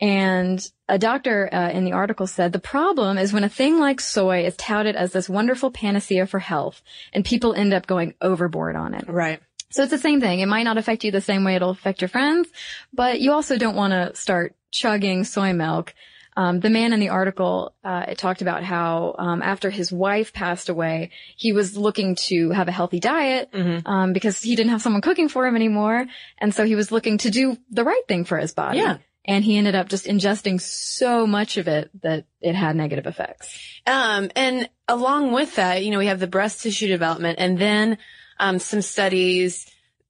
And 0.01 0.65
a 0.87 0.97
doctor 0.97 1.53
uh, 1.53 1.69
in 1.69 1.85
the 1.85 1.91
article 1.91 2.25
said 2.25 2.51
the 2.51 2.59
problem 2.59 3.17
is 3.19 3.31
when 3.31 3.43
a 3.43 3.49
thing 3.49 3.79
like 3.79 4.01
soy 4.01 4.45
is 4.45 4.55
touted 4.55 4.95
as 4.95 5.11
this 5.11 5.29
wonderful 5.29 5.69
panacea 5.69 6.25
for 6.25 6.39
health 6.39 6.81
and 7.13 7.23
people 7.23 7.53
end 7.53 7.73
up 7.73 7.85
going 7.85 8.15
overboard 8.21 8.75
on 8.75 8.95
it. 8.95 9.07
right. 9.07 9.39
So 9.71 9.83
it's 9.83 9.91
the 9.91 9.99
same 9.99 10.19
thing. 10.19 10.39
It 10.39 10.47
might 10.47 10.63
not 10.63 10.79
affect 10.79 11.03
you 11.03 11.11
the 11.11 11.21
same 11.21 11.43
way 11.43 11.55
it'll 11.55 11.69
affect 11.69 12.01
your 12.01 12.07
friends, 12.07 12.49
but 12.91 13.21
you 13.21 13.33
also 13.33 13.55
don't 13.55 13.75
want 13.75 13.93
to 13.93 14.15
start 14.15 14.55
chugging 14.71 15.23
soy 15.23 15.53
milk. 15.53 15.93
Um, 16.39 16.61
the 16.61 16.69
man 16.69 16.93
in 16.93 17.01
the 17.01 17.09
article 17.09 17.75
uh, 17.83 18.05
it 18.07 18.17
talked 18.17 18.41
about 18.41 18.63
how 18.63 19.13
um, 19.19 19.41
after 19.41 19.69
his 19.69 19.91
wife 19.91 20.31
passed 20.31 20.69
away, 20.69 21.11
he 21.35 21.51
was 21.51 21.75
looking 21.75 22.15
to 22.27 22.51
have 22.51 22.69
a 22.69 22.71
healthy 22.71 23.01
diet 23.01 23.49
um, 23.85 24.13
because 24.13 24.41
he 24.41 24.55
didn't 24.55 24.69
have 24.69 24.81
someone 24.81 25.01
cooking 25.01 25.27
for 25.27 25.45
him 25.45 25.57
anymore, 25.57 26.05
and 26.37 26.55
so 26.55 26.63
he 26.63 26.75
was 26.75 26.93
looking 26.93 27.17
to 27.17 27.29
do 27.29 27.57
the 27.71 27.83
right 27.83 28.07
thing 28.07 28.23
for 28.23 28.37
his 28.37 28.53
body. 28.53 28.77
Yeah. 28.77 28.99
And 29.25 29.43
he 29.43 29.57
ended 29.57 29.75
up 29.75 29.89
just 29.89 30.05
ingesting 30.05 30.61
so 30.61 31.27
much 31.27 31.57
of 31.57 31.67
it 31.67 31.91
that 32.03 32.25
it 32.39 32.55
had 32.55 32.77
negative 32.77 33.05
effects. 33.05 33.59
Um, 33.85 34.31
and 34.33 34.69
along 34.87 35.33
with 35.33 35.57
that, 35.57 35.83
you 35.83 35.91
know, 35.91 35.99
we 35.99 36.07
have 36.07 36.21
the 36.21 36.27
breast 36.27 36.63
tissue 36.63 36.87
development 36.87 37.37
and 37.39 37.59
then 37.59 37.97
um, 38.39 38.59
some 38.59 38.81
studies 38.81 39.69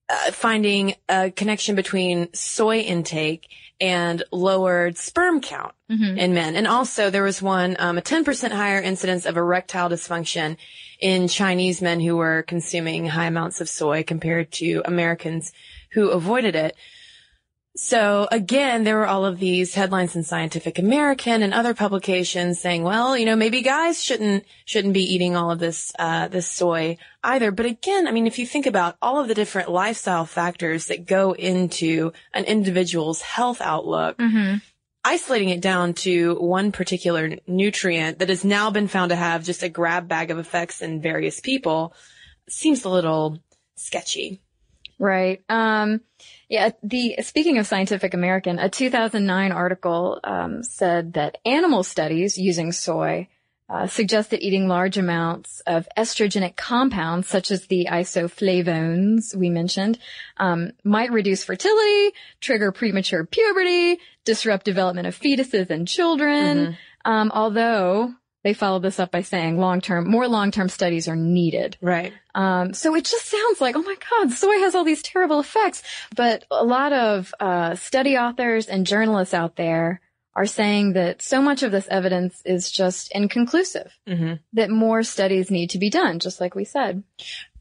uh, 0.10 0.32
finding 0.32 0.96
a 1.08 1.32
connection 1.32 1.76
between 1.76 2.34
soy 2.34 2.80
intake 2.80 3.48
and 3.82 4.24
lowered 4.32 4.98
sperm 4.98 5.40
count 5.40 5.74
in 6.18 6.34
men. 6.34 6.56
And 6.56 6.68
also 6.68 7.10
there 7.10 7.24
was 7.24 7.42
one, 7.42 7.76
um, 7.80 7.98
a 7.98 8.02
10% 8.02 8.52
higher 8.52 8.82
incidence 8.82 9.26
of 9.26 9.38
erectile 9.38 9.90
dysfunction 9.90 10.58
in 11.00 11.28
Chinese 11.28 11.82
men 11.82 12.00
who 12.00 12.18
were 12.18 12.44
consuming 12.44 13.06
high 13.06 13.28
amounts 13.28 13.62
of 13.62 13.70
soy 13.70 14.04
compared 14.04 14.52
to 14.54 14.82
Americans 14.84 15.54
who 15.92 16.10
avoided 16.10 16.56
it. 16.56 16.76
So 17.82 18.28
again, 18.30 18.84
there 18.84 18.98
were 18.98 19.08
all 19.08 19.26
of 19.26 19.40
these 19.40 19.74
headlines 19.74 20.14
in 20.14 20.24
Scientific 20.24 20.80
American 20.80 21.42
and 21.42 21.54
other 21.54 21.74
publications 21.74 22.60
saying, 22.60 22.84
well, 22.84 23.18
you 23.18 23.26
know, 23.26 23.38
maybe 23.38 23.62
guys 23.62 24.04
shouldn't, 24.04 24.44
shouldn't 24.66 24.94
be 24.94 25.14
eating 25.14 25.38
all 25.38 25.50
of 25.50 25.60
this, 25.60 25.94
uh, 25.98 26.28
this 26.28 26.46
soy 26.46 26.98
either. 27.24 27.52
But 27.52 27.68
again, 27.68 28.06
I 28.06 28.12
mean, 28.12 28.28
if 28.28 28.38
you 28.38 28.46
think 28.46 28.66
about 28.66 28.98
all 29.02 29.18
of 29.22 29.30
the 29.30 29.34
different 29.34 29.72
lifestyle 29.72 30.26
factors 30.26 30.88
that 30.88 31.08
go 31.08 31.32
into 31.32 32.12
an 32.34 32.44
individual's 32.44 33.22
health 33.22 33.62
outlook, 33.62 34.20
isolating 35.06 35.50
it 35.50 35.62
down 35.62 35.94
to 35.94 36.36
one 36.36 36.74
particular 36.74 37.38
nutrient 37.48 38.20
that 38.20 38.28
has 38.28 38.44
now 38.44 38.70
been 38.70 38.90
found 38.90 39.10
to 39.10 39.16
have 39.16 39.46
just 39.46 39.64
a 39.64 39.70
grab 39.70 40.06
bag 40.06 40.32
of 40.32 40.38
effects 40.38 40.82
in 40.82 41.02
various 41.02 41.40
people 41.40 41.94
seems 42.50 42.84
a 42.84 42.90
little 42.90 43.40
sketchy. 43.78 44.42
Right. 45.00 45.42
Um, 45.48 46.02
yeah. 46.50 46.72
The 46.84 47.18
speaking 47.22 47.58
of 47.60 47.68
Scientific 47.68 48.14
American, 48.14 48.60
a 48.60 48.70
2009 48.70 49.52
article 49.52 50.20
um, 50.24 50.64
said 50.64 51.14
that 51.14 51.38
animal 51.46 51.84
studies 51.84 52.38
using 52.38 52.72
soy 52.72 53.28
uh, 53.70 53.86
suggest 53.86 54.32
that 54.32 54.42
eating 54.42 54.68
large 54.68 54.98
amounts 54.98 55.62
of 55.68 55.88
estrogenic 55.96 56.56
compounds, 56.56 57.28
such 57.28 57.52
as 57.52 57.68
the 57.68 57.88
isoflavones 57.90 59.36
we 59.36 59.52
mentioned, 59.52 60.00
um, 60.38 60.72
might 60.84 61.12
reduce 61.12 61.44
fertility, 61.44 62.16
trigger 62.42 62.72
premature 62.72 63.26
puberty, 63.26 64.00
disrupt 64.26 64.66
development 64.66 65.08
of 65.08 65.18
fetuses 65.18 65.70
and 65.70 65.88
children. 65.88 66.78
Um, 67.06 67.32
although 67.34 68.12
they 68.44 68.54
followed 68.54 68.84
this 68.84 69.00
up 69.00 69.12
by 69.12 69.22
saying 69.22 69.60
long-term, 69.60 70.10
more 70.10 70.28
long-term 70.28 70.70
studies 70.70 71.08
are 71.08 71.16
needed. 71.16 71.78
Right. 71.82 72.14
Um, 72.34 72.74
so 72.74 72.96
it 72.96 73.06
just 73.06 73.26
sounds 73.26 73.60
like, 73.60 73.76
oh 73.76 73.82
my 73.82 73.96
God, 74.10 74.32
soy 74.32 74.60
has 74.60 74.76
all 74.76 74.86
these 74.86 75.02
terrible 75.02 75.40
effects. 75.40 75.84
But 76.16 76.46
a 76.50 76.64
lot 76.64 76.94
of 76.94 77.34
uh, 77.40 77.76
study 77.76 78.18
authors 78.18 78.68
and 78.68 78.88
journalists 78.88 79.34
out 79.34 79.56
there 79.56 80.02
are 80.36 80.46
saying 80.46 80.94
that 80.94 81.22
so 81.22 81.42
much 81.42 81.64
of 81.64 81.72
this 81.72 81.88
evidence 81.90 82.42
is 82.46 82.72
just 82.72 83.12
inconclusive, 83.12 83.92
that 84.54 84.70
more 84.70 85.04
studies 85.04 85.52
need 85.52 85.72
to 85.72 85.80
be 85.80 85.90
done, 85.90 86.20
just 86.20 86.40
like 86.40 86.56
we 86.56 86.64
said. 86.64 87.04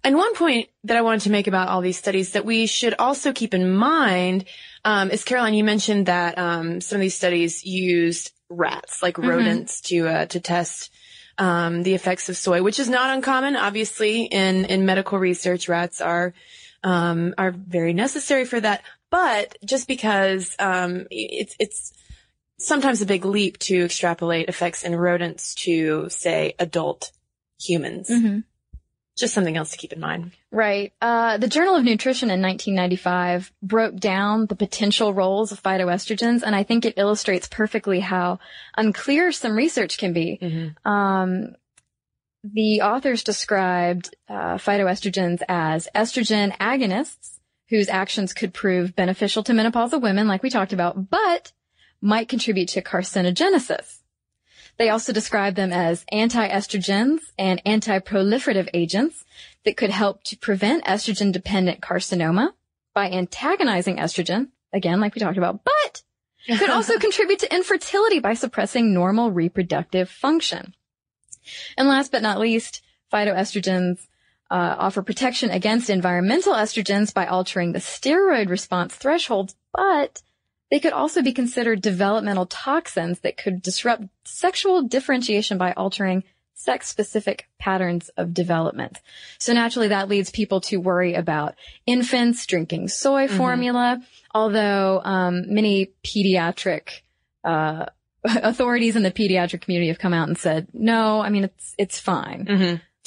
And 0.05 0.17
one 0.17 0.35
point 0.37 0.69
that 0.85 0.97
I 0.97 1.03
wanted 1.03 1.23
to 1.23 1.31
make 1.31 1.49
about 1.49 1.69
all 1.69 1.81
these 1.81 1.99
studies 1.99 2.33
that 2.33 2.45
we 2.45 2.67
should 2.67 2.95
also 3.01 3.33
keep 3.33 3.53
in 3.53 3.75
mind 3.75 4.45
um, 4.85 5.11
is, 5.11 5.25
Caroline, 5.25 5.55
you 5.55 5.65
mentioned 5.65 6.07
that 6.07 6.39
um, 6.39 6.81
some 6.81 6.97
of 6.97 7.01
these 7.01 7.17
studies 7.17 7.65
used 7.65 8.31
rats, 8.49 9.03
like 9.03 9.19
rodents, 9.19 9.81
to 9.83 10.09
uh, 10.09 10.27
to 10.27 10.41
test 10.41 10.93
um, 11.39 11.83
the 11.83 11.95
effects 11.95 12.29
of 12.29 12.37
soy, 12.37 12.63
which 12.63 12.79
is 12.79 12.89
not 12.89 13.15
uncommon. 13.15 13.57
Obviously, 13.57 14.25
in 14.25 14.65
in 14.65 14.87
medical 14.87 15.19
research, 15.19 15.69
rats 15.69 16.01
are 16.01 16.35
um, 16.83 17.35
are 17.39 17.51
very 17.51 17.93
necessary 17.93 18.45
for 18.45 18.61
that. 18.61 18.83
But 19.11 19.57
just 19.65 19.89
because 19.89 20.55
um, 20.59 21.07
it's 21.11 21.57
it's 21.59 21.93
sometimes 22.59 23.01
a 23.01 23.07
big 23.07 23.25
leap 23.25 23.59
to 23.59 23.85
extrapolate 23.85 24.49
effects 24.49 24.83
in 24.83 24.95
rodents 24.95 25.55
to, 25.55 26.09
say, 26.11 26.55
adult 26.59 27.13
humans. 27.61 28.11
Just 29.19 29.35
something 29.35 29.57
else 29.57 29.73
to 29.73 29.77
keep 29.77 29.93
in 29.93 30.01
mind. 30.01 30.33
Right. 30.53 30.93
Uh, 31.01 31.39
the 31.39 31.49
Journal 31.49 31.75
of 31.75 31.85
Nutrition 31.85 32.31
in 32.31 32.41
1995 32.41 33.53
broke 33.63 33.97
down 33.97 34.47
the 34.47 34.57
potential 34.57 35.13
roles 35.13 35.51
of 35.51 35.63
phytoestrogens, 35.63 36.43
and 36.43 36.55
I 36.55 36.63
think 36.63 36.85
it 36.85 36.95
illustrates 36.97 37.49
perfectly 37.49 38.01
how 38.01 38.39
unclear 38.77 39.33
some 39.33 39.57
research 39.57 39.99
can 39.99 40.13
be. 40.13 40.39
Um, 40.85 41.57
the 42.45 42.83
authors 42.83 43.25
described 43.25 44.15
uh, 44.29 44.55
phytoestrogens 44.55 45.43
as 45.49 45.89
estrogen 45.95 46.57
agonists 46.59 47.39
whose 47.69 47.89
actions 47.89 48.33
could 48.33 48.55
prove 48.55 48.97
beneficial 48.97 49.43
to 49.45 49.53
menopausal 49.53 50.01
women, 50.01 50.27
like 50.27 50.43
we 50.43 50.51
talked 50.51 50.73
about, 50.73 51.11
but 51.11 51.53
might 52.01 52.29
contribute 52.29 52.69
to 52.69 52.83
carcinogenesis. 52.83 53.98
They 54.79 54.91
also 54.91 55.13
describe 55.13 55.57
them 55.57 55.73
as 55.73 56.05
anti-estrogens 56.13 57.19
and 57.37 57.61
anti-proliferative 57.67 58.69
agents 58.73 59.25
that 59.65 59.77
could 59.77 59.91
help 59.91 60.23
to 60.25 60.37
prevent 60.37 60.85
estrogen-dependent 60.85 61.81
carcinoma 61.81 62.53
by 62.95 63.11
antagonizing 63.11 63.97
estrogen, 63.97 64.49
again, 64.73 65.01
like 65.01 65.15
we 65.15 65.21
talked 65.21 65.39
about, 65.39 65.65
but 65.65 66.03
could 66.59 66.71
also 66.71 66.99
contribute 67.01 67.41
to 67.41 67.55
infertility 67.55 68.21
by 68.21 68.35
suppressing 68.35 68.95
normal 68.95 69.33
reproductive 69.33 70.09
function. 70.09 70.75
And 71.77 71.89
last 71.89 72.13
but 72.13 72.23
not 72.23 72.39
least, 72.39 72.83
phytoestrogens 73.13 74.07
uh, 74.51 74.77
offer 74.79 75.03
protection 75.03 75.51
against 75.51 75.91
environmental 75.91 76.55
estrogens 76.55 77.13
by 77.13 77.27
altering 77.27 77.73
the 77.73 77.79
steroid 77.81 78.49
response 78.49 78.95
thresholds, 78.95 79.57
but 79.73 80.23
they 80.71 80.81
could 80.81 80.93
also 80.93 81.23
be 81.23 81.33
considered 81.33 81.81
developmental 81.81 82.47
toxins 82.47 83.21
that 83.21 83.37
could 83.37 83.63
disrupt 83.63 84.05
sexual 84.25 84.83
differentiation 84.83 85.59
by 85.59 85.73
altering 85.73 86.25
sex-specific 86.55 87.49
patterns 87.59 88.11
of 88.17 88.35
development. 88.35 89.01
So 89.39 89.53
naturally 89.53 89.89
that 89.89 90.09
leads 90.09 90.31
people 90.31 90.61
to 90.63 90.79
worry 90.79 91.15
about 91.15 91.55
infants 91.87 92.47
drinking 92.47 92.89
soy 92.89 93.29
formula, 93.29 94.03
although 94.35 95.01
um, 95.05 95.55
many 95.55 95.93
pediatric 96.05 97.03
uh, 97.45 97.87
authorities 98.25 98.97
in 98.97 99.05
the 99.05 99.13
pediatric 99.13 99.61
community 99.63 99.89
have 99.89 100.01
come 100.01 100.13
out 100.13 100.29
and 100.29 100.37
said, 100.37 100.67
no, 100.73 101.21
I 101.21 101.31
mean, 101.31 101.45
it's, 101.45 101.75
it's 101.79 102.01
fine. 102.01 102.47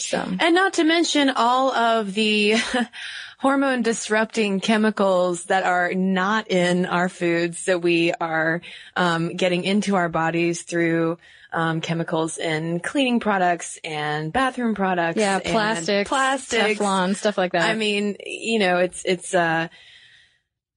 So, 0.10 0.28
And 0.40 0.56
not 0.56 0.74
to 0.74 0.84
mention 0.84 1.30
all 1.30 1.72
of 1.72 2.14
the 2.14 2.56
hormone 3.40 3.82
disrupting 3.82 4.60
chemicals 4.60 5.46
that 5.46 5.64
are 5.64 5.94
not 5.94 6.50
in 6.52 6.86
our 6.86 7.10
foods 7.10 7.66
that 7.66 7.82
we 7.82 8.14
are 8.14 8.62
um, 8.96 9.36
getting 9.36 9.64
into 9.64 9.96
our 9.96 10.10
bodies 10.10 10.62
through 10.62 11.18
um, 11.52 11.82
chemicals 11.82 12.38
in 12.38 12.80
cleaning 12.80 13.20
products 13.20 13.80
and 13.84 14.32
bathroom 14.32 14.76
products. 14.76 15.18
yeah, 15.18 15.40
plastics, 15.40 16.08
plastics, 16.08 16.80
Teflon, 16.80 17.16
stuff 17.16 17.38
like 17.38 17.52
that. 17.54 17.70
I 17.70 17.74
mean, 17.74 18.18
you 18.26 18.60
know, 18.60 18.78
it's 18.78 19.04
it's 19.06 19.34
uh, 19.34 19.68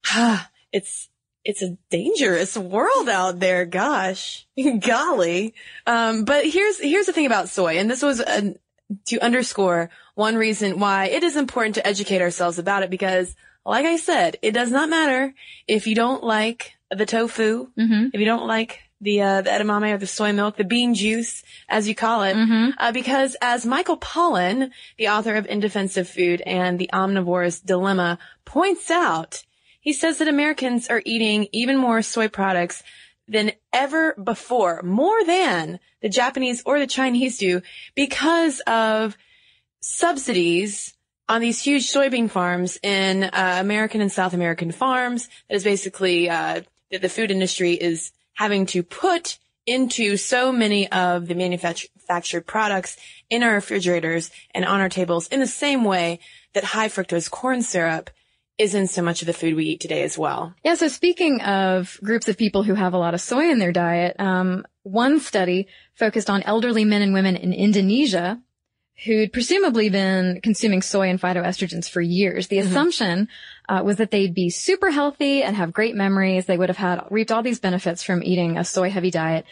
it's 0.71 1.09
it's 1.43 1.61
a 1.61 1.77
dangerous 1.89 2.57
world 2.57 3.07
out 3.07 3.39
there. 3.39 3.65
Gosh, 3.65 4.47
golly. 4.79 5.53
Um, 5.85 6.25
but 6.25 6.45
here's 6.45 6.79
here's 6.79 7.05
the 7.05 7.13
thing 7.13 7.27
about 7.27 7.49
soy, 7.49 7.77
and 7.77 7.89
this 7.89 8.01
was 8.01 8.19
a, 8.19 8.55
to 9.05 9.19
underscore 9.19 9.89
one 10.15 10.35
reason 10.35 10.79
why 10.79 11.05
it 11.07 11.23
is 11.23 11.35
important 11.35 11.75
to 11.75 11.87
educate 11.87 12.21
ourselves 12.21 12.59
about 12.59 12.83
it 12.83 12.89
because, 12.89 13.35
like 13.65 13.85
I 13.85 13.97
said, 13.97 14.37
it 14.41 14.51
does 14.51 14.71
not 14.71 14.89
matter 14.89 15.33
if 15.67 15.87
you 15.87 15.95
don't 15.95 16.23
like 16.23 16.75
the 16.91 17.05
tofu, 17.05 17.67
Mhm. 17.77 18.11
if 18.13 18.19
you 18.19 18.25
don't 18.25 18.45
like 18.47 18.81
the 19.01 19.21
uh, 19.21 19.41
the 19.41 19.49
edamame 19.49 19.91
or 19.93 19.97
the 19.97 20.07
soy 20.07 20.31
milk, 20.31 20.55
the 20.55 20.63
bean 20.63 20.93
juice, 20.93 21.43
as 21.67 21.87
you 21.87 21.93
call 21.95 22.23
it, 22.23 22.35
Mhm. 22.35 22.73
uh, 22.77 22.91
because 22.91 23.35
as 23.41 23.65
Michael 23.65 23.97
Pollan, 23.97 24.71
the 24.97 25.09
author 25.09 25.35
of 25.35 25.45
In 25.47 25.59
Defense 25.59 25.97
of 25.97 26.07
Food 26.07 26.41
and 26.45 26.79
the 26.79 26.89
Omnivore's 26.93 27.59
Dilemma, 27.59 28.17
points 28.45 28.89
out, 28.89 29.43
he 29.81 29.91
says 29.93 30.17
that 30.19 30.27
Americans 30.27 30.87
are 30.87 31.01
eating 31.05 31.47
even 31.51 31.77
more 31.77 32.01
soy 32.01 32.27
products 32.29 32.83
than 33.27 33.51
ever 33.73 34.13
before, 34.21 34.81
more 34.83 35.23
than 35.25 35.79
the 36.01 36.09
Japanese 36.09 36.61
or 36.65 36.79
the 36.79 36.87
Chinese 36.87 37.37
do, 37.37 37.61
because 37.95 38.59
of 38.61 39.17
subsidies 39.79 40.93
on 41.27 41.41
these 41.41 41.61
huge 41.61 41.87
soybean 41.91 42.29
farms 42.29 42.77
in 42.83 43.23
uh, 43.23 43.57
American 43.59 44.01
and 44.01 44.11
South 44.11 44.33
American 44.33 44.71
farms. 44.71 45.27
That 45.49 45.55
is 45.55 45.63
basically 45.63 46.29
uh, 46.29 46.61
that 46.91 47.01
the 47.01 47.09
food 47.09 47.31
industry 47.31 47.73
is 47.73 48.11
having 48.33 48.65
to 48.67 48.83
put 48.83 49.39
into 49.65 50.17
so 50.17 50.51
many 50.51 50.91
of 50.91 51.27
the 51.27 51.33
manufactured 51.35 52.45
products 52.45 52.97
in 53.29 53.41
our 53.41 53.53
refrigerators 53.53 54.29
and 54.53 54.63
on 54.63 54.79
our 54.79 54.89
tables 54.89 55.27
in 55.27 55.39
the 55.39 55.47
same 55.47 55.83
way 55.83 56.19
that 56.53 56.63
high 56.63 56.87
fructose 56.87 57.31
corn 57.31 57.63
syrup 57.63 58.11
is 58.57 58.73
in 58.73 58.87
so 58.87 59.01
much 59.01 59.21
of 59.21 59.25
the 59.25 59.33
food 59.33 59.55
we 59.55 59.65
eat 59.65 59.81
today 59.81 60.03
as 60.03 60.17
well. 60.17 60.53
Yeah, 60.63 60.75
so 60.75 60.87
speaking 60.87 61.41
of 61.41 61.99
groups 62.03 62.29
of 62.29 62.37
people 62.37 62.63
who 62.63 62.73
have 62.73 62.93
a 62.93 62.97
lot 62.97 63.13
of 63.13 63.21
soy 63.21 63.49
in 63.49 63.59
their 63.59 63.73
diet, 63.73 64.15
um, 64.19 64.65
one 64.83 65.19
study 65.19 65.67
focused 65.93 66.29
on 66.29 66.43
elderly 66.43 66.85
men 66.85 67.01
and 67.01 67.13
women 67.13 67.35
in 67.35 67.53
Indonesia 67.53 68.41
who'd 69.03 69.33
presumably 69.33 69.89
been 69.89 70.39
consuming 70.41 70.81
soy 70.81 71.09
and 71.09 71.19
phytoestrogens 71.19 71.89
for 71.89 71.99
years. 71.99 72.47
The 72.47 72.59
assumption 72.59 73.27
uh, 73.67 73.81
was 73.83 73.97
that 73.97 74.09
they'd 74.09 74.33
be 74.33 74.49
super 74.49 74.89
healthy 74.89 75.43
and 75.43 75.53
have 75.57 75.73
great 75.73 75.95
memories. 75.95 76.45
They 76.45 76.57
would 76.57 76.69
have 76.69 76.77
had 76.77 77.03
reaped 77.09 77.31
all 77.31 77.43
these 77.43 77.59
benefits 77.59 78.03
from 78.03 78.23
eating 78.23 78.57
a 78.57 78.63
soy 78.63 78.89
heavy 78.89 79.11
diet. 79.11 79.45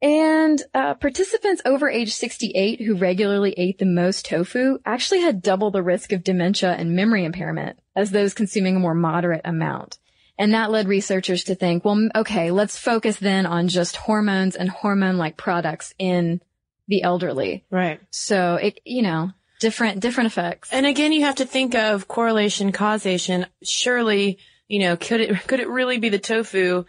And 0.00 0.62
uh, 0.72 0.94
participants 0.94 1.62
over 1.64 1.90
age 1.90 2.14
68 2.14 2.80
who 2.82 2.94
regularly 2.94 3.54
ate 3.56 3.78
the 3.78 3.86
most 3.86 4.26
tofu 4.26 4.78
actually 4.84 5.22
had 5.22 5.42
double 5.42 5.72
the 5.72 5.82
risk 5.82 6.12
of 6.12 6.22
dementia 6.22 6.74
and 6.74 6.94
memory 6.94 7.24
impairment 7.24 7.78
as 7.96 8.10
those 8.10 8.34
consuming 8.34 8.76
a 8.76 8.80
more 8.80 8.94
moderate 8.94 9.42
amount. 9.44 9.98
And 10.38 10.54
that 10.54 10.70
led 10.70 10.88
researchers 10.88 11.44
to 11.44 11.54
think, 11.54 11.84
well, 11.84 12.08
okay, 12.14 12.50
let's 12.50 12.76
focus 12.76 13.18
then 13.18 13.46
on 13.46 13.68
just 13.68 13.96
hormones 13.96 14.56
and 14.56 14.68
hormone-like 14.68 15.36
products 15.36 15.94
in 15.98 16.40
the 16.88 17.02
elderly. 17.02 17.64
Right. 17.70 18.00
So 18.10 18.56
it, 18.56 18.80
you 18.84 19.02
know, 19.02 19.30
different, 19.60 20.00
different 20.00 20.26
effects. 20.26 20.70
And 20.72 20.86
again, 20.86 21.12
you 21.12 21.22
have 21.22 21.36
to 21.36 21.46
think 21.46 21.74
of 21.74 22.08
correlation, 22.08 22.72
causation. 22.72 23.46
Surely, 23.62 24.38
you 24.66 24.80
know, 24.80 24.96
could 24.96 25.20
it, 25.20 25.40
could 25.46 25.60
it 25.60 25.68
really 25.68 25.98
be 25.98 26.08
the 26.08 26.18
tofu 26.18 26.84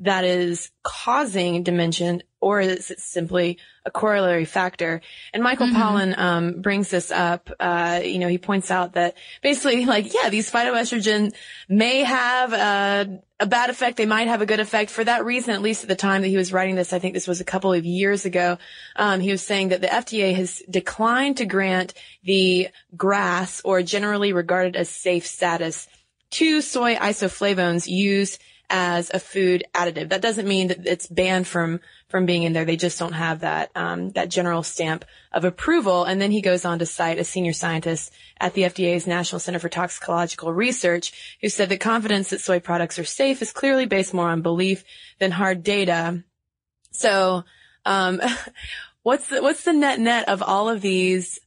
that 0.00 0.24
is 0.24 0.70
causing 0.82 1.62
dementia 1.62 2.20
or 2.42 2.60
is 2.60 2.90
it 2.90 2.98
simply 2.98 3.56
a 3.86 3.90
corollary 3.90 4.44
factor? 4.44 5.00
And 5.32 5.42
Michael 5.42 5.68
Pollan, 5.68 6.18
um, 6.18 6.60
brings 6.60 6.90
this 6.90 7.12
up. 7.12 7.50
Uh, 7.58 8.00
you 8.04 8.18
know, 8.18 8.28
he 8.28 8.36
points 8.36 8.70
out 8.70 8.94
that 8.94 9.16
basically 9.42 9.86
like, 9.86 10.12
yeah, 10.12 10.28
these 10.28 10.50
phytoestrogen 10.50 11.34
may 11.68 12.02
have 12.02 12.52
a, 12.52 13.20
a 13.38 13.46
bad 13.46 13.70
effect. 13.70 13.96
They 13.96 14.06
might 14.06 14.26
have 14.26 14.42
a 14.42 14.46
good 14.46 14.60
effect 14.60 14.90
for 14.90 15.04
that 15.04 15.24
reason, 15.24 15.54
at 15.54 15.62
least 15.62 15.84
at 15.84 15.88
the 15.88 15.96
time 15.96 16.22
that 16.22 16.28
he 16.28 16.36
was 16.36 16.52
writing 16.52 16.74
this. 16.74 16.92
I 16.92 16.98
think 16.98 17.14
this 17.14 17.28
was 17.28 17.40
a 17.40 17.44
couple 17.44 17.72
of 17.72 17.84
years 17.84 18.24
ago. 18.24 18.58
Um, 18.96 19.20
he 19.20 19.30
was 19.30 19.42
saying 19.42 19.68
that 19.68 19.80
the 19.80 19.86
FDA 19.86 20.34
has 20.34 20.62
declined 20.68 21.36
to 21.36 21.46
grant 21.46 21.94
the 22.24 22.68
GRAS 22.96 23.62
or 23.64 23.82
generally 23.82 24.32
regarded 24.32 24.74
as 24.74 24.88
safe 24.88 25.26
status 25.26 25.86
to 26.32 26.60
soy 26.60 26.96
isoflavones 26.96 27.86
used 27.86 28.42
as 28.74 29.10
a 29.12 29.20
food 29.20 29.64
additive. 29.74 30.08
That 30.08 30.22
doesn't 30.22 30.48
mean 30.48 30.68
that 30.68 30.86
it's 30.86 31.06
banned 31.06 31.46
from 31.46 31.80
from 32.08 32.24
being 32.24 32.42
in 32.42 32.54
there. 32.54 32.64
They 32.64 32.76
just 32.76 32.98
don't 32.98 33.12
have 33.12 33.40
that 33.40 33.70
um, 33.76 34.10
that 34.10 34.30
general 34.30 34.62
stamp 34.62 35.04
of 35.30 35.44
approval. 35.44 36.04
And 36.04 36.20
then 36.20 36.30
he 36.32 36.40
goes 36.40 36.64
on 36.64 36.78
to 36.78 36.86
cite 36.86 37.18
a 37.18 37.24
senior 37.24 37.52
scientist 37.52 38.12
at 38.40 38.54
the 38.54 38.62
FDA's 38.62 39.06
National 39.06 39.38
Center 39.40 39.58
for 39.58 39.68
Toxicological 39.68 40.52
Research 40.52 41.36
who 41.42 41.50
said 41.50 41.68
that 41.68 41.80
confidence 41.80 42.30
that 42.30 42.40
soy 42.40 42.60
products 42.60 42.98
are 42.98 43.04
safe 43.04 43.42
is 43.42 43.52
clearly 43.52 43.84
based 43.84 44.14
more 44.14 44.30
on 44.30 44.40
belief 44.40 44.84
than 45.18 45.30
hard 45.30 45.62
data. 45.62 46.24
So, 46.92 47.44
um, 47.84 48.22
what's 49.02 49.28
the, 49.28 49.42
what's 49.42 49.64
the 49.64 49.74
net 49.74 50.00
net 50.00 50.30
of 50.30 50.42
all 50.42 50.70
of 50.70 50.80
these 50.80 51.38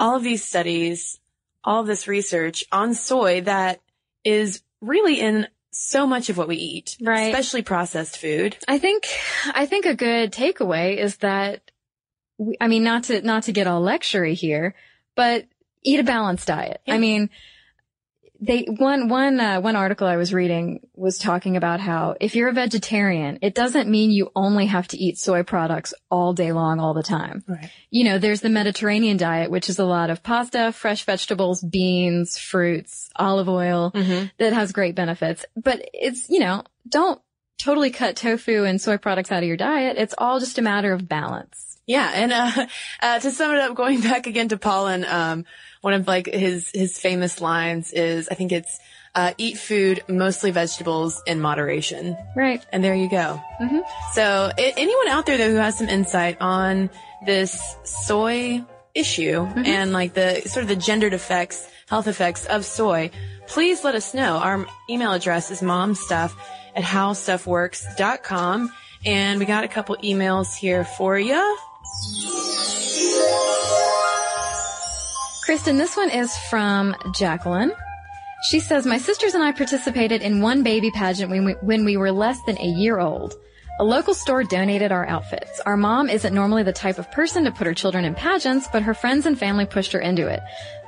all 0.00 0.16
of 0.16 0.24
these 0.24 0.42
studies, 0.42 1.20
all 1.62 1.82
of 1.82 1.86
this 1.86 2.08
research 2.08 2.64
on 2.72 2.94
soy 2.94 3.42
that 3.42 3.80
is 4.24 4.62
really 4.80 5.20
in 5.20 5.46
so 5.72 6.06
much 6.06 6.28
of 6.28 6.36
what 6.36 6.48
we 6.48 6.56
eat, 6.56 6.96
Right. 7.00 7.34
Especially 7.34 7.62
processed 7.62 8.18
food. 8.18 8.56
I 8.68 8.78
think, 8.78 9.08
I 9.54 9.66
think 9.66 9.86
a 9.86 9.94
good 9.94 10.32
takeaway 10.32 10.98
is 10.98 11.16
that, 11.18 11.70
we, 12.38 12.56
I 12.60 12.68
mean, 12.68 12.84
not 12.84 13.04
to, 13.04 13.22
not 13.22 13.44
to 13.44 13.52
get 13.52 13.66
all 13.66 13.82
lectury 13.82 14.34
here, 14.34 14.74
but 15.16 15.46
eat 15.82 15.98
a 15.98 16.04
balanced 16.04 16.46
diet. 16.46 16.80
Yeah. 16.86 16.94
I 16.94 16.98
mean, 16.98 17.30
they, 18.44 18.64
one, 18.64 19.08
one, 19.08 19.38
uh, 19.38 19.60
one 19.60 19.76
article 19.76 20.08
I 20.08 20.16
was 20.16 20.34
reading 20.34 20.80
was 20.96 21.16
talking 21.16 21.56
about 21.56 21.78
how 21.78 22.16
if 22.20 22.34
you're 22.34 22.48
a 22.48 22.52
vegetarian, 22.52 23.38
it 23.40 23.54
doesn't 23.54 23.88
mean 23.88 24.10
you 24.10 24.32
only 24.34 24.66
have 24.66 24.88
to 24.88 24.98
eat 24.98 25.16
soy 25.16 25.44
products 25.44 25.94
all 26.10 26.32
day 26.34 26.50
long, 26.50 26.80
all 26.80 26.92
the 26.92 27.04
time. 27.04 27.44
Right. 27.46 27.70
You 27.90 28.02
know, 28.04 28.18
there's 28.18 28.40
the 28.40 28.48
Mediterranean 28.48 29.16
diet, 29.16 29.50
which 29.50 29.68
is 29.68 29.78
a 29.78 29.84
lot 29.84 30.10
of 30.10 30.24
pasta, 30.24 30.72
fresh 30.72 31.04
vegetables, 31.04 31.62
beans, 31.62 32.36
fruits, 32.36 33.08
olive 33.16 33.48
oil 33.48 33.92
Mm-hmm. 33.94 34.26
that 34.38 34.52
has 34.52 34.72
great 34.72 34.96
benefits. 34.96 35.44
But 35.56 35.88
it's, 35.94 36.28
you 36.28 36.40
know, 36.40 36.64
don't 36.88 37.20
totally 37.58 37.90
cut 37.90 38.16
tofu 38.16 38.64
and 38.64 38.80
soy 38.80 38.96
products 38.96 39.30
out 39.30 39.42
of 39.42 39.46
your 39.48 39.56
diet. 39.56 39.96
It's 39.98 40.14
all 40.18 40.40
just 40.40 40.58
a 40.58 40.62
matter 40.62 40.92
of 40.92 41.08
balance. 41.08 41.78
Yeah, 41.86 42.10
and 42.12 42.32
uh, 42.32 42.66
uh, 43.00 43.18
to 43.20 43.30
sum 43.30 43.52
it 43.54 43.58
up, 43.60 43.76
going 43.76 44.00
back 44.10 44.26
again 44.26 44.48
to 44.48 44.56
Pollan, 44.56 45.08
um, 45.08 45.44
one 45.82 45.92
of 45.92 46.08
like 46.08 46.26
his 46.26 46.70
his 46.72 46.98
famous 46.98 47.40
lines 47.40 47.92
is, 47.92 48.28
I 48.30 48.34
think 48.34 48.50
it's, 48.52 48.78
uh, 49.14 49.32
"Eat 49.36 49.58
food, 49.58 50.02
mostly 50.08 50.50
vegetables, 50.50 51.20
in 51.26 51.40
moderation." 51.40 52.16
Right. 52.34 52.64
And 52.72 52.82
there 52.82 52.94
you 52.94 53.10
go. 53.10 53.38
Mhm. 53.60 53.82
So, 54.14 54.50
anyone 54.56 55.08
out 55.08 55.26
there 55.26 55.36
though 55.36 55.50
who 55.50 55.56
has 55.56 55.76
some 55.76 55.88
insight 55.90 56.38
on 56.40 56.88
this 57.26 57.60
soy 57.84 58.62
issue 58.94 59.46
and 59.64 59.92
like 59.92 60.14
the 60.14 60.40
sort 60.46 60.62
of 60.64 60.68
the 60.68 60.76
gendered 60.76 61.14
effects, 61.14 61.66
health 61.88 62.06
effects 62.06 62.46
of 62.46 62.64
soy, 62.64 63.10
please 63.46 63.84
let 63.84 63.94
us 63.94 64.14
know. 64.14 64.36
Our 64.36 64.66
email 64.90 65.12
address 65.12 65.50
is 65.50 65.60
momstuff 65.60 66.32
at 66.74 66.84
howstuffworks.com. 66.84 68.72
And 69.04 69.40
we 69.40 69.46
got 69.46 69.64
a 69.64 69.68
couple 69.68 69.96
emails 69.96 70.54
here 70.54 70.84
for 70.84 71.18
you. 71.18 71.58
Kristen, 75.52 75.76
this 75.76 75.98
one 75.98 76.08
is 76.08 76.34
from 76.48 76.96
Jacqueline. 77.12 77.72
She 78.48 78.58
says, 78.58 78.86
My 78.86 78.96
sisters 78.96 79.34
and 79.34 79.44
I 79.44 79.52
participated 79.52 80.22
in 80.22 80.40
one 80.40 80.62
baby 80.62 80.90
pageant 80.90 81.30
when 81.30 81.44
we, 81.44 81.52
when 81.60 81.84
we 81.84 81.98
were 81.98 82.10
less 82.10 82.40
than 82.46 82.56
a 82.56 82.64
year 82.64 82.98
old. 82.98 83.34
A 83.78 83.84
local 83.84 84.14
store 84.14 84.44
donated 84.44 84.92
our 84.92 85.06
outfits. 85.06 85.60
Our 85.66 85.76
mom 85.76 86.08
isn't 86.08 86.34
normally 86.34 86.62
the 86.62 86.72
type 86.72 86.98
of 86.98 87.12
person 87.12 87.44
to 87.44 87.50
put 87.50 87.66
her 87.66 87.74
children 87.74 88.06
in 88.06 88.14
pageants, 88.14 88.66
but 88.72 88.82
her 88.82 88.94
friends 88.94 89.26
and 89.26 89.38
family 89.38 89.66
pushed 89.66 89.92
her 89.92 90.00
into 90.00 90.26
it. 90.26 90.40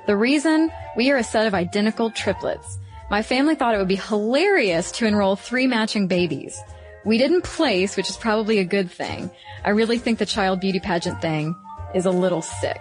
The 0.06 0.16
reason? 0.16 0.72
We 0.96 1.10
are 1.10 1.18
a 1.18 1.22
set 1.22 1.46
of 1.46 1.52
identical 1.52 2.10
triplets. 2.10 2.78
My 3.10 3.22
family 3.22 3.56
thought 3.56 3.74
it 3.74 3.78
would 3.78 3.86
be 3.86 3.96
hilarious 3.96 4.92
to 4.92 5.06
enroll 5.06 5.36
three 5.36 5.66
matching 5.66 6.06
babies. 6.06 6.58
We 7.04 7.18
didn't 7.18 7.44
place, 7.44 7.98
which 7.98 8.08
is 8.08 8.16
probably 8.16 8.60
a 8.60 8.64
good 8.64 8.90
thing. 8.90 9.30
I 9.62 9.70
really 9.70 9.98
think 9.98 10.18
the 10.18 10.24
child 10.24 10.60
beauty 10.60 10.80
pageant 10.80 11.20
thing 11.20 11.54
is 11.94 12.06
a 12.06 12.10
little 12.10 12.40
sick. 12.40 12.80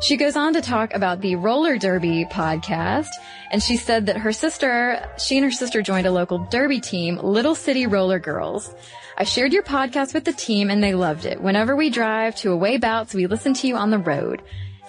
She 0.00 0.16
goes 0.16 0.36
on 0.36 0.52
to 0.52 0.60
talk 0.60 0.92
about 0.94 1.20
the 1.20 1.36
roller 1.36 1.78
derby 1.78 2.26
podcast, 2.26 3.08
and 3.50 3.62
she 3.62 3.76
said 3.76 4.06
that 4.06 4.18
her 4.18 4.32
sister, 4.32 5.08
she 5.18 5.36
and 5.38 5.44
her 5.44 5.50
sister 5.50 5.80
joined 5.80 6.06
a 6.06 6.10
local 6.10 6.38
derby 6.38 6.80
team, 6.80 7.16
Little 7.16 7.54
City 7.54 7.86
Roller 7.86 8.18
Girls. 8.18 8.74
I 9.16 9.24
shared 9.24 9.54
your 9.54 9.62
podcast 9.62 10.12
with 10.12 10.24
the 10.24 10.32
team 10.32 10.68
and 10.68 10.82
they 10.82 10.94
loved 10.94 11.24
it. 11.24 11.40
Whenever 11.40 11.74
we 11.74 11.88
drive 11.88 12.36
to 12.36 12.52
away 12.52 12.76
bouts, 12.76 13.14
we 13.14 13.26
listen 13.26 13.54
to 13.54 13.66
you 13.66 13.74
on 13.74 13.90
the 13.90 13.98
road. 13.98 14.42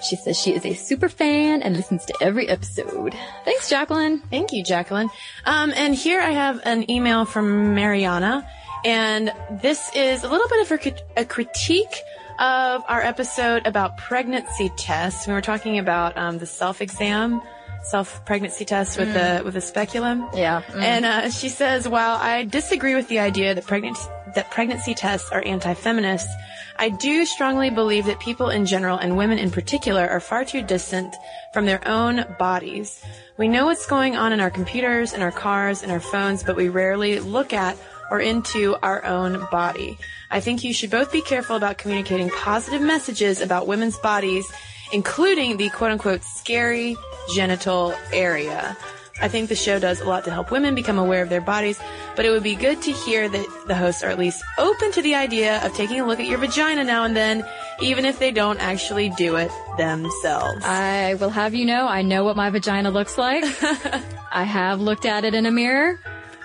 She 0.03 0.17
says 0.17 0.37
she 0.37 0.53
is 0.53 0.65
a 0.65 0.73
super 0.73 1.07
fan 1.07 1.61
and 1.63 1.75
listens 1.75 2.05
to 2.05 2.13
every 2.21 2.47
episode. 2.49 3.15
Thanks, 3.45 3.69
Jacqueline. 3.69 4.19
Thank 4.29 4.51
you, 4.51 4.63
Jacqueline. 4.63 5.09
Um, 5.45 5.71
and 5.75 5.95
here 5.95 6.19
I 6.19 6.31
have 6.31 6.59
an 6.65 6.91
email 6.91 7.23
from 7.23 7.73
Mariana, 7.73 8.45
and 8.83 9.33
this 9.49 9.89
is 9.95 10.23
a 10.23 10.29
little 10.29 10.47
bit 10.49 10.71
of 10.71 10.71
a, 11.17 11.21
a 11.21 11.25
critique 11.25 12.03
of 12.39 12.83
our 12.87 13.01
episode 13.01 13.65
about 13.65 13.97
pregnancy 13.97 14.69
tests. 14.77 15.27
We 15.27 15.33
were 15.33 15.41
talking 15.41 15.79
about 15.79 16.17
um, 16.17 16.37
the 16.37 16.45
self-exam, 16.45 17.41
self-pregnancy 17.83 18.65
test 18.65 18.97
with 18.99 19.13
the 19.13 19.41
with 19.43 19.53
the 19.53 19.61
speculum. 19.61 20.27
Yeah. 20.33 20.61
Mm. 20.67 20.81
And 20.81 21.05
uh, 21.05 21.29
she 21.29 21.49
says, 21.49 21.87
while 21.87 22.17
I 22.17 22.43
disagree 22.43 22.95
with 22.95 23.07
the 23.07 23.19
idea 23.19 23.55
that 23.55 23.65
pregnancy 23.65 24.07
that 24.35 24.51
pregnancy 24.51 24.93
tests 24.93 25.31
are 25.31 25.41
anti-feminist, 25.45 26.27
I 26.77 26.89
do 26.89 27.25
strongly 27.25 27.69
believe 27.69 28.05
that 28.05 28.19
people 28.19 28.49
in 28.49 28.65
general 28.65 28.97
and 28.97 29.17
women 29.17 29.39
in 29.39 29.49
particular 29.49 30.07
are 30.07 30.19
far 30.19 30.45
too 30.45 30.61
distant 30.61 31.15
from 31.53 31.65
their 31.65 31.87
own 31.87 32.25
bodies. 32.37 33.03
We 33.37 33.47
know 33.47 33.65
what's 33.65 33.87
going 33.87 34.15
on 34.15 34.33
in 34.33 34.39
our 34.39 34.51
computers, 34.51 35.13
in 35.13 35.21
our 35.21 35.31
cars, 35.31 35.81
in 35.81 35.89
our 35.89 35.99
phones, 35.99 36.43
but 36.43 36.55
we 36.55 36.69
rarely 36.69 37.19
look 37.19 37.53
at 37.53 37.77
or 38.11 38.19
into 38.19 38.75
our 38.83 39.03
own 39.05 39.47
body. 39.49 39.97
I 40.29 40.39
think 40.39 40.63
you 40.63 40.73
should 40.73 40.91
both 40.91 41.11
be 41.11 41.21
careful 41.21 41.55
about 41.55 41.77
communicating 41.77 42.29
positive 42.29 42.81
messages 42.81 43.41
about 43.41 43.67
women's 43.67 43.97
bodies, 43.97 44.51
including 44.91 45.57
the 45.57 45.69
quote 45.69 45.91
unquote 45.91 46.23
scary 46.23 46.95
genital 47.33 47.93
area. 48.11 48.77
I 49.19 49.27
think 49.27 49.49
the 49.49 49.55
show 49.55 49.79
does 49.79 49.99
a 49.99 50.05
lot 50.05 50.25
to 50.25 50.31
help 50.31 50.51
women 50.51 50.75
become 50.75 50.99
aware 50.99 51.23
of 51.23 51.29
their 51.29 51.41
bodies, 51.41 51.79
but 52.15 52.25
it 52.25 52.29
would 52.29 52.43
be 52.43 52.55
good 52.55 52.81
to 52.83 52.91
hear 52.91 53.27
that 53.27 53.63
the 53.67 53.73
hosts 53.73 54.03
are 54.03 54.09
at 54.09 54.19
least 54.19 54.43
open 54.59 54.91
to 54.91 55.01
the 55.01 55.15
idea 55.15 55.65
of 55.65 55.73
taking 55.73 55.99
a 55.99 56.05
look 56.05 56.19
at 56.19 56.27
your 56.27 56.37
vagina 56.37 56.83
now 56.83 57.03
and 57.03 57.15
then, 57.15 57.43
even 57.81 58.05
if 58.05 58.19
they 58.19 58.31
don't 58.31 58.59
actually 58.59 59.09
do 59.09 59.35
it 59.37 59.49
themselves. 59.77 60.63
I 60.63 61.15
will 61.15 61.31
have 61.31 61.55
you 61.55 61.65
know, 61.65 61.87
I 61.87 62.03
know 62.03 62.23
what 62.23 62.35
my 62.35 62.51
vagina 62.51 62.91
looks 62.91 63.17
like. 63.17 63.43
I 64.31 64.43
have 64.43 64.79
looked 64.81 65.05
at 65.05 65.25
it 65.25 65.33
in 65.33 65.47
a 65.47 65.51
mirror. 65.51 65.99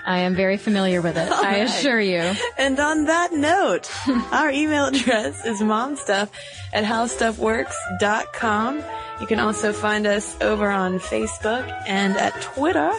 I 0.04 0.20
am 0.20 0.34
very 0.34 0.56
familiar 0.56 1.00
with 1.00 1.16
it. 1.16 1.30
I 1.30 1.56
assure 1.58 2.00
you. 2.00 2.32
And 2.58 2.78
on 2.80 3.04
that 3.06 3.32
note, 3.32 3.90
our 4.32 4.50
email 4.50 4.86
address 4.86 5.44
is 5.44 5.60
momstuff 5.60 6.28
at 6.72 6.84
howstuffworks.com. 6.84 8.82
You 9.20 9.26
can 9.26 9.38
also 9.38 9.72
find 9.72 10.06
us 10.06 10.36
over 10.40 10.70
on 10.70 10.98
Facebook 10.98 11.70
and 11.86 12.16
at 12.16 12.40
Twitter 12.42 12.90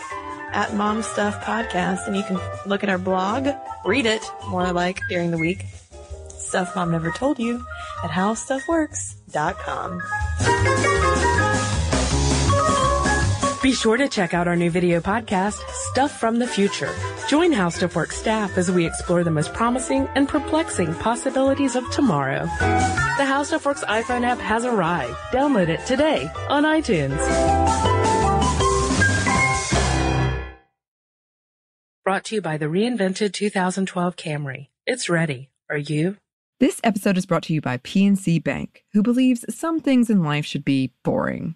at 0.53 0.69
Momstuff 0.69 1.41
Podcast. 1.43 2.07
And 2.07 2.15
you 2.15 2.23
can 2.23 2.39
look 2.65 2.83
at 2.83 2.89
our 2.89 2.97
blog, 2.97 3.49
read 3.85 4.05
it 4.05 4.23
more 4.47 4.71
like 4.71 5.01
during 5.09 5.31
the 5.31 5.37
week. 5.37 5.65
Stuff 6.29 6.75
Mom 6.75 6.91
Never 6.91 7.11
Told 7.11 7.39
You 7.39 7.65
at 8.03 8.11
howstuffworks.com. 8.11 10.92
Be 13.63 13.71
sure 13.71 13.95
to 13.95 14.09
check 14.09 14.33
out 14.33 14.45
our 14.49 14.57
new 14.57 14.69
video 14.69 14.99
podcast, 14.99 15.57
Stuff 15.69 16.19
from 16.19 16.37
the 16.37 16.45
Future. 16.45 16.93
Join 17.29 17.53
How 17.53 17.69
Stuff 17.69 17.95
Works 17.95 18.17
staff 18.17 18.57
as 18.57 18.69
we 18.69 18.85
explore 18.85 19.23
the 19.23 19.31
most 19.31 19.53
promising 19.53 20.05
and 20.15 20.27
perplexing 20.27 20.93
possibilities 20.95 21.77
of 21.77 21.89
tomorrow. 21.89 22.43
The 22.59 23.23
How 23.25 23.41
Stuff 23.43 23.65
Works 23.65 23.85
iPhone 23.85 24.25
app 24.25 24.39
has 24.39 24.65
arrived. 24.65 25.13
Download 25.31 25.69
it 25.69 25.85
today 25.85 26.29
on 26.49 26.63
iTunes. 26.63 27.17
Brought 32.03 32.25
to 32.25 32.35
you 32.35 32.41
by 32.41 32.57
the 32.57 32.65
reinvented 32.65 33.31
2012 33.31 34.17
Camry. 34.17 34.67
It's 34.85 35.07
ready. 35.07 35.51
Are 35.69 35.77
you? 35.77 36.17
This 36.59 36.81
episode 36.83 37.17
is 37.17 37.25
brought 37.25 37.43
to 37.43 37.53
you 37.53 37.61
by 37.61 37.77
PNC 37.77 38.43
Bank, 38.43 38.83
who 38.91 39.01
believes 39.01 39.45
some 39.49 39.79
things 39.79 40.09
in 40.09 40.21
life 40.21 40.45
should 40.45 40.65
be 40.65 40.91
boring, 41.03 41.55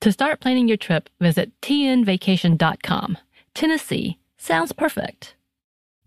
To 0.00 0.10
start 0.10 0.40
planning 0.40 0.66
your 0.66 0.78
trip, 0.78 1.10
visit 1.20 1.52
tnvacation.com. 1.60 3.18
Tennessee 3.54 4.18
sounds 4.38 4.72
perfect. 4.72 5.34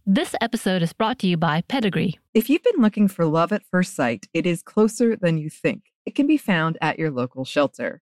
This 0.04 0.34
episode 0.42 0.82
is 0.82 0.94
brought 0.94 1.20
to 1.20 1.28
you 1.28 1.38
by 1.38 1.62
Pedigree. 1.62 2.20
If 2.34 2.50
you've 2.50 2.64
been 2.64 2.82
looking 2.82 3.08
for 3.08 3.26
love 3.26 3.52
at 3.52 3.64
first 3.70 3.96
sight, 3.96 4.28
it 4.34 4.48
is 4.48 4.64
closer 4.64 5.16
than 5.16 5.38
you 5.38 5.48
think. 5.48 5.84
It 6.08 6.16
can 6.16 6.26
be 6.26 6.38
found 6.38 6.78
at 6.82 6.98
your 6.98 7.12
local 7.12 7.46
shelter. 7.46 8.02